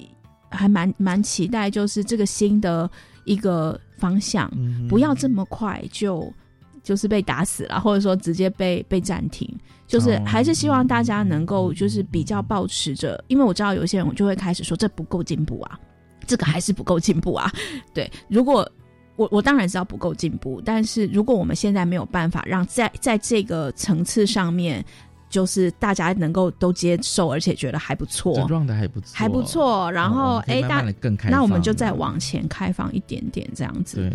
[0.50, 2.90] 还蛮蛮期待，就是这个新的
[3.26, 4.50] 一个方向，
[4.88, 6.32] 不要这么快就
[6.84, 9.50] 就是被打死了，或者说直接被被暂停，
[9.88, 15.80] 就是还是希望大家能够就是比较保持着，因为我知道有些人我就会开始说这不够进步啊，
[16.28, 17.52] 这个还是不够进步啊，
[17.94, 18.70] 对，如果。
[19.16, 24.84] 我我当然知道不够进步，但是如果我们现在没有办法让在在这个层次上面
[25.34, 29.92] 就是大家能够都接受，而且觉得还不错，状态还不错，还不错。
[29.92, 33.98] 然后哎，大更开，那我们就再往前开放一点点，这样子。
[33.98, 34.14] 对，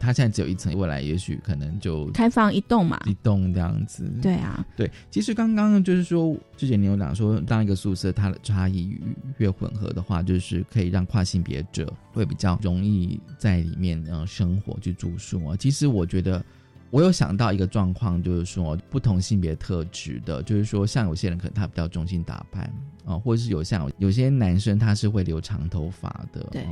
[0.00, 4.12] 它现在只有一层，未来也许可能就开放一栋嘛，一栋这样子。
[4.20, 4.90] 对啊，对。
[5.08, 8.98] 其实刚刚就是说，之前你有讲说，当一个宿舍它的差异
[9.38, 15.56] 越混合的话，就是可以让跨性别者会比较容易在里面呃生活去住宿啊。
[15.56, 16.44] 其实我觉得。
[16.90, 22.72] 我有想到一个状况，就是说不同性别特质的，就是说像有些人可能他比较中性打扮
[23.04, 26.66] 啊，或者是有像有些男生他是会留长头发的，对。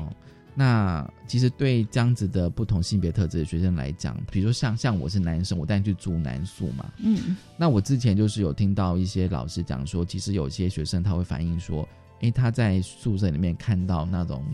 [0.57, 7.37] 那其实对这样子的不同性别特质的学生来讲，比如说像像我是男生，我带你去住男宿嘛，嗯。
[7.57, 11.89] 那我之前就是有听到一些老师讲说，其实有些学生他会反映说，
[12.21, 14.45] 哎，他在宿舍里面看到那种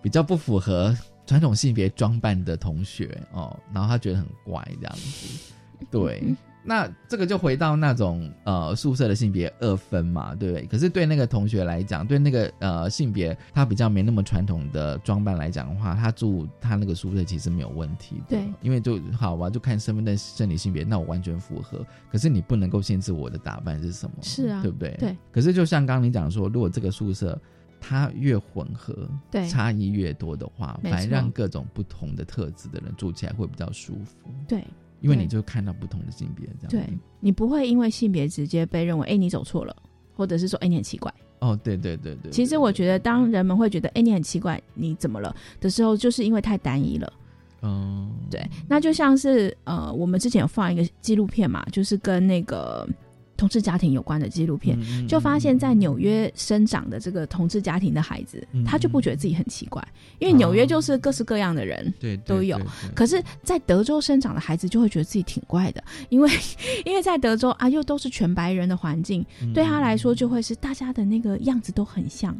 [0.00, 0.96] 比较不符合。
[1.28, 5.52] 传统性别装扮的同学哦，然后他觉得很怪这样子，
[5.92, 10.66] 对，那这个就回到那种呃宿舍的性别二分嘛，对不对？
[10.66, 21.84] 可是对那个同学来讲，对那个呃性别他比较没那么传统的装扮来讲的话，他住他那个宿舍其实没有问题，对，因为就好吧，就看身份证、生理性别，那我完全符合。
[22.10, 24.96] 可是你不能够限制我的打扮是什么，是啊，对不对？
[24.98, 25.14] 对。
[25.30, 27.38] 可是就像刚刚你讲说，如果这个宿舍。
[27.80, 34.16] 它越混合，对差异越多的话，反而让各种不同的特质的人住起来会比较舒服。
[34.46, 34.64] 对，
[35.00, 36.86] 因为你就看到不同的性别，这样。
[36.86, 39.74] 对你不会因为性别直接被认为，哎，你走错了，
[40.14, 41.12] 或者是说，哎，你很奇怪。
[41.40, 42.30] 哦，对对对对。
[42.32, 47.12] 其实我觉得，当人们会觉得，哎，你很奇怪，你怎么了的时候，就是因为太单一了。
[47.62, 48.44] 嗯，对。
[48.68, 52.88] 那就像是呃，我们之前有放一个纪录片嘛，就是跟那个。
[53.38, 54.76] 同志家庭有关的纪录片，
[55.06, 59.82] 就发现，在纽约生长的这个同志家庭的孩子，他就不觉得自己很奇怪，
[60.18, 62.60] 因为纽约就是各式各样，的人对都有。
[62.96, 66.28] 可是，在德州生长的孩子就会觉得自己挺怪的， 因为
[66.84, 69.24] 因为在德州啊，又都是全白人的环境，
[69.54, 72.36] 对他来说就会是大家的那个样子都很像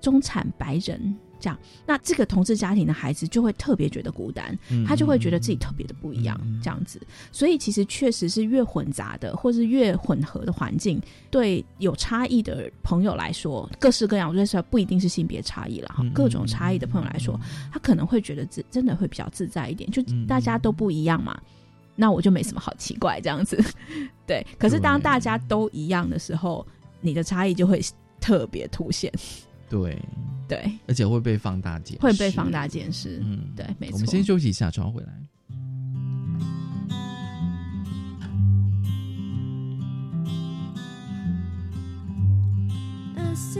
[0.00, 1.14] 中产白人。
[1.40, 7.00] 这样，那这个同志家庭的孩子就会特别觉得孤单，他就会觉得自己特别的不一样，这样子。
[7.32, 16.04] 所以其实确实是越混杂的，或是越混合的环境，对有差异的朋友来说，各式各样，我觉得不一定是性别差异了哈。
[16.12, 17.38] 各种差异的朋友来说，
[17.72, 21.40] 他可能会觉得自真的会比较自在一点，就大家都不一样嘛，
[21.94, 23.62] 那我就没什么好奇怪这样子。
[24.26, 26.66] 对，可是当大家都一样的时候，
[27.00, 27.80] 你的差异就会
[28.20, 29.12] 特别凸显。
[29.68, 30.00] 对
[30.48, 33.20] 对，而且会被放大检，会被放大检视。
[33.22, 33.94] 嗯，对，没错。
[33.94, 35.12] 我们先休息一下，转回来。
[43.16, 43.58] As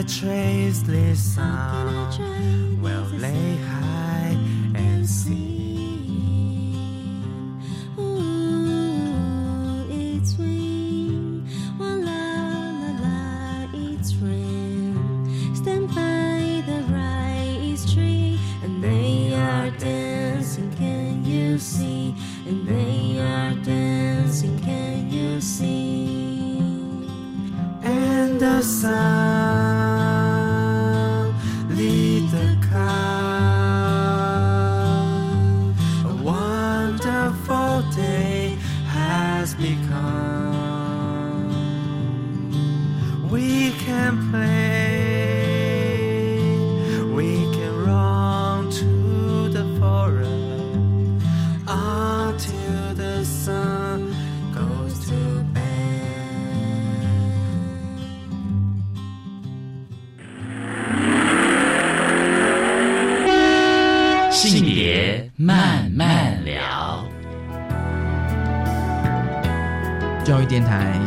[0.00, 2.82] I trace this sound?
[2.82, 3.49] Well, lay
[39.88, 41.50] come.
[43.30, 44.49] We can play.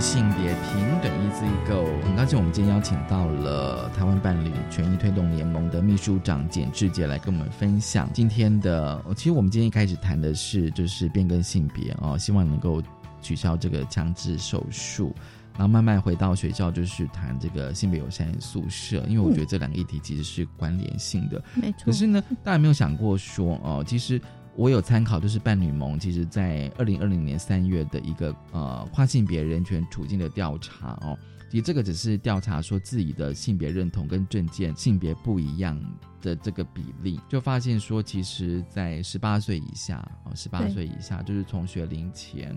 [0.03, 1.81] 性别平等，一字一个。
[2.03, 9.01] 很高兴我们今天邀请到了台湾伴侣权益推动联盟的秘书长简志杰来跟我们分享今天的。
[9.15, 12.83] 其实我们今天一开始谈的是就是变更性别哦，希望能够
[13.21, 15.15] 取消这个强制手术，
[15.53, 21.41] 然后慢慢回到学校就是谈这个性别友善宿舍，因为我觉得这两个议题其实是关联性的。
[21.53, 21.85] 没错。
[21.85, 24.21] 可是呢，大家没有想过说哦，其实。
[24.55, 31.17] 我有参考，就是伴侣盟，其实在二零二零年三月的一个呃跨性别人权处境的调查哦，
[31.49, 35.79] 其实这个只是调查说自己的性别认同跟证件性别不一样
[36.21, 42.55] 的这个比例，就发现说，其实，在十八岁以下哦，十八岁以下，就是从学龄前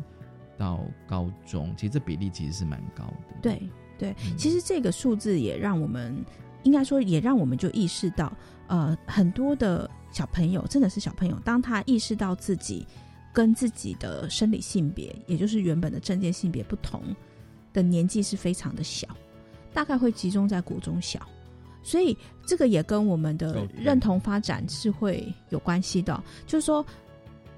[0.59, 3.37] 到高中，其实这比例其实是蛮高的。
[3.41, 3.63] 对
[3.99, 6.23] 对，其实这个数字也让我们
[6.63, 8.31] 应该说也让我们就意识到，
[8.69, 9.91] 呃，很多的。
[10.13, 12.87] 小朋友真的是小朋友，当他意识到自己
[13.35, 17.03] 跟自己的生理性别，也就是原本的证件性别不同
[17.75, 19.07] 的年纪是非常的小，
[19.75, 21.21] 大概会集中在国中小，
[21.83, 26.23] 所以这个也跟我们的认同发展是会有关系的。
[26.47, 26.87] 就是说，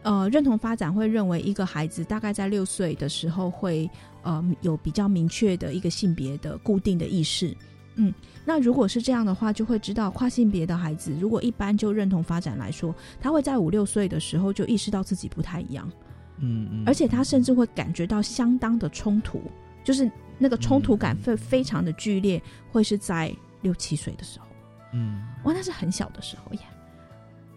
[0.02, 3.88] 呃，认同发展会认为一个孩子大概在六岁的时候会
[4.22, 7.56] 呃有比较明确的一个性别的固定的意识。
[8.00, 15.90] 嗯，那如果是这样的话，就会知道跨性别的孩子，如果一般就认同发展来说，他会在五六岁的时候就意识到自己不太一样，
[16.38, 19.42] 嗯嗯，而且他甚至会感觉到相当的冲突，
[19.82, 22.40] 就是那个冲突感会非常的剧烈，
[22.70, 24.46] 会是在六七岁的时候，
[24.92, 26.60] 嗯，哇，那是很小的时候呀。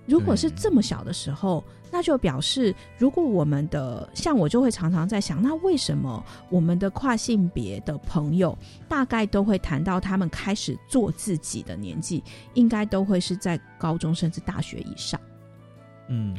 [0.07, 12.23] 如果是这么小的时候，那就表示，如果我们的像我就会常常在想，那为什么我们的跨性别的朋友大概都会谈到他们开始做自己的年纪，
[12.53, 15.19] 应该都会是在高中甚至大学以上，
[16.07, 16.35] 嗯。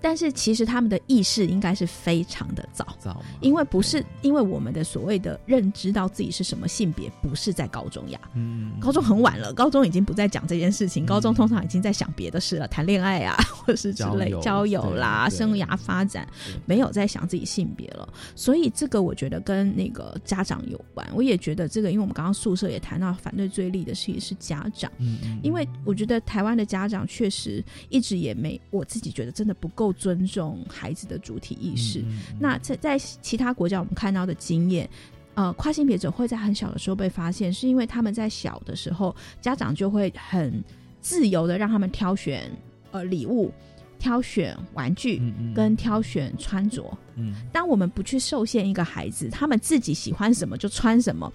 [0.00, 16.28] 但是其实他们的意识应该是非常的早，早，因为不是因为我们的所谓的认知到自己是什么性别，不是在高中呀，嗯，高中很晚了，高中已经不再讲这件事情，高中通常已经在想别的事了，谈恋爱啊， 或者是之类交友啦，生涯发展，
[16.66, 29.85] 没有在想自己性别了，所以这个我觉得跟那个家长有关，我也觉得这个，因为我们刚刚宿舍也谈到反对最厉的事情是家长，嗯，因为我觉得台湾的家长确实一直也没，我自己觉得真的不够。
[29.92, 32.04] 尊重孩子的主体意识。
[32.38, 34.88] 那在在其他国家，我们看到的经验，
[35.34, 40.62] 呃，跨性别者会在很小的时候被发现，是因为他们在小的时候，家长就会很
[41.00, 42.50] 自由的让他们挑选
[42.90, 43.52] 呃礼物、
[43.98, 45.22] 挑选玩具
[45.54, 46.82] 跟挑选穿着。
[47.16, 51.32] 嗯，当我们不去受限一个孩子，他们自己喜欢什么就穿什么，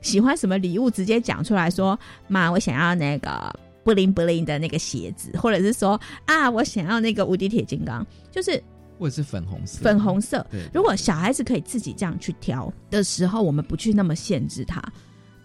[0.00, 1.98] 喜欢什么礼物直接讲出来说
[2.28, 3.52] ：“妈，我想要那个。”
[3.84, 8.60] 不灵布灵的那个鞋子，或者是说啊，我想要那个无敌铁金刚，就是
[8.98, 10.44] 或者是粉红色，粉红色。
[10.50, 14.82] 对，如果小孩子可以自己这样去挑的时候，我们不去那么限制他。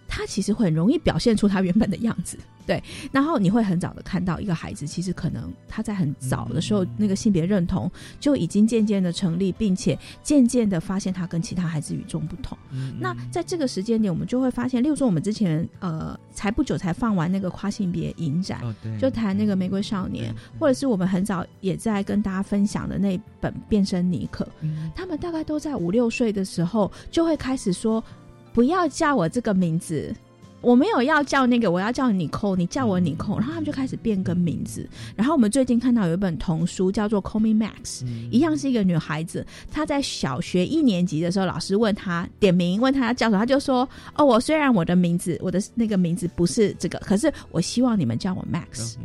[0.09, 2.83] 他其实会很容易表现出他原本的样子， 对。
[3.11, 7.89] 然后你会很早的看到一个孩子，其实可能他在很早的时候，那个性别认同
[8.19, 12.57] 就已经渐渐的成立，并且渐渐的发现他跟其他孩子与众不同。
[12.99, 18.61] 那在这个时间点，我们就会发现，例如说我们之前呃才不久才放完那个跨性别影展，
[18.99, 24.47] 就谈那个玫瑰少年，或者是我们很早也在跟大家分享的那本变身尼克，
[24.95, 28.03] 他们大概都在五六岁的时候就会开始说。
[28.53, 30.13] 不要叫我这个名字，
[30.61, 34.87] 我没有要叫那个，我要叫你扣，你叫我你扣，然后他们就开始变更名字。
[35.15, 43.87] 然后我们最近看到有一本童书叫做《Call Me Max》，一样是一个女孩子，她在小学一年级的时候，老师问她点名，问她要叫什么，她就说
[44.17, 48.95] ：“哦，我虽然我的名字，我的那个名字不是这个，可是我希望你们叫我 Max。”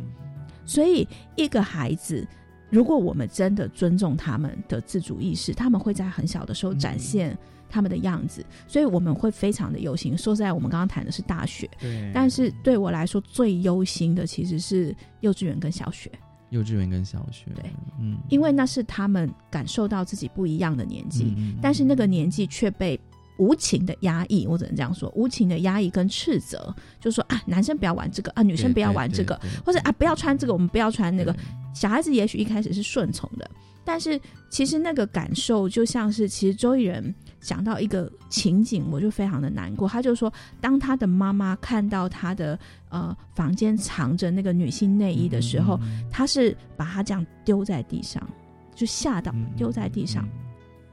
[0.66, 2.26] 所以，一个孩子，
[2.70, 7.36] 如果我们真的尊重他们的自主意识，他们会在很小的时候展现。
[7.74, 10.16] 他们的样子，所以我们会非常的忧心。
[10.16, 16.08] 说实在，我们刚刚谈的是大学，对，但是对我来说最忧心的其实是幼稚园跟小学。
[16.50, 17.64] 幼稚园跟小学，对，
[17.98, 23.00] 嗯，因为那是他们感受到自己不一样的年纪，但是那个年纪却被
[23.38, 24.46] 无情的压抑。
[24.46, 31.34] 我只能这样说，无情的压抑跟斥责，就说啊，男生不要玩这个啊，女生不要玩这个，或者啊，不要穿这个，我们不要穿那个。
[31.74, 33.50] 小孩子也许一开始是顺从的。
[33.86, 34.18] 但是
[34.48, 37.14] 其实那个感受就像是，其实周艺人
[37.44, 39.86] 讲到一个情景，我就非常的难过。
[39.86, 45.78] 他就说，当他的妈妈看到他的呃房间藏着那个女性内衣的时候，
[46.10, 48.26] 他是把他这样丢在地上，
[48.74, 50.26] 就吓到丢在地上。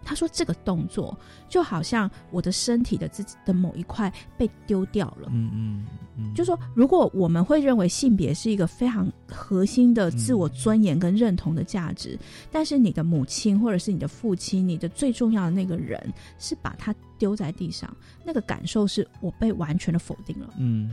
[0.04, 5.30] 他说这个动作就好像我的身体的自己的某一块被丢掉了。
[5.32, 5.86] 嗯嗯
[6.18, 12.18] 嗯，就说如果我们会认为性别是一个非常核心的自我尊严跟认同的价值，
[12.52, 16.02] 但是你的母亲或者是你的父亲，你的最重要的那个人
[16.40, 17.96] 是把它丢在地上，
[18.26, 20.54] 那个感受是我被完全的否定了。
[20.58, 20.90] 嗯，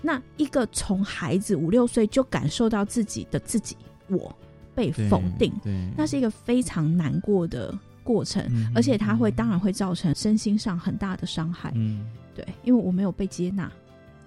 [0.00, 3.76] 那一个从孩子五六岁就感受到自己的自己
[4.08, 4.34] 我
[4.74, 7.76] 被否定，对，那是一个非常难过的。
[8.02, 8.44] 过程，
[8.74, 11.72] 而且它会当然会造成身心上很大的伤害。
[11.74, 13.70] 嗯，对，因为我没有被接纳。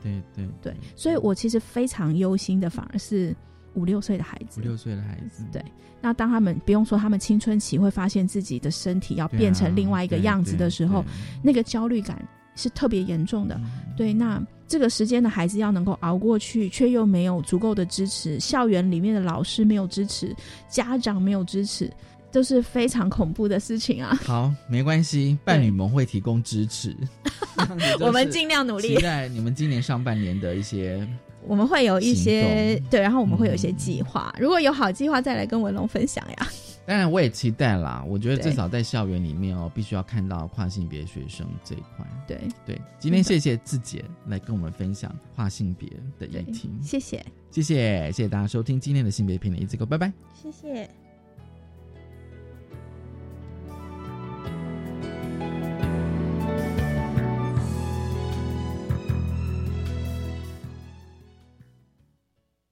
[0.02, 3.36] 对对对，所以我其实非常忧心的，反而是
[3.74, 4.62] 五六岁的孩子。
[4.62, 5.64] 五六岁的孩子，对。
[6.00, 11.04] 那当他们不用说，他们青春期会发现自己的身体要变成另外一个样子的时候，
[11.42, 12.24] 那个焦虑感
[12.56, 13.60] 是特别严重的。
[13.98, 20.36] 对，那这个时间的孩子要能够熬过去，却又没有足够的支持，校园里面的老师没有支持，
[20.70, 21.92] 家长没有支持。
[22.36, 24.14] 都是非常恐怖的事情啊！
[24.28, 26.94] 好，没关系，伴侣盟会提供支持，
[28.02, 28.90] 我们尽量努力。
[28.90, 31.08] 期待你们今年上半年的一些，
[31.48, 34.36] 我们会有一些对，然后我们会有一些计划。
[34.38, 36.48] 如果有好计划，再来跟文龙分享呀。
[36.86, 38.04] 当然，我也期待啦。
[38.06, 42.06] 我觉得至少在校园里面哦，必须要看到跨性别学生这一块。
[42.28, 46.70] 对对，今天谢谢志姐来跟我们分享跨性别的议题。
[46.82, 51.05] 谢谢，谢谢，谢谢大家收听今天的性别片的一字歌，拜拜，谢谢。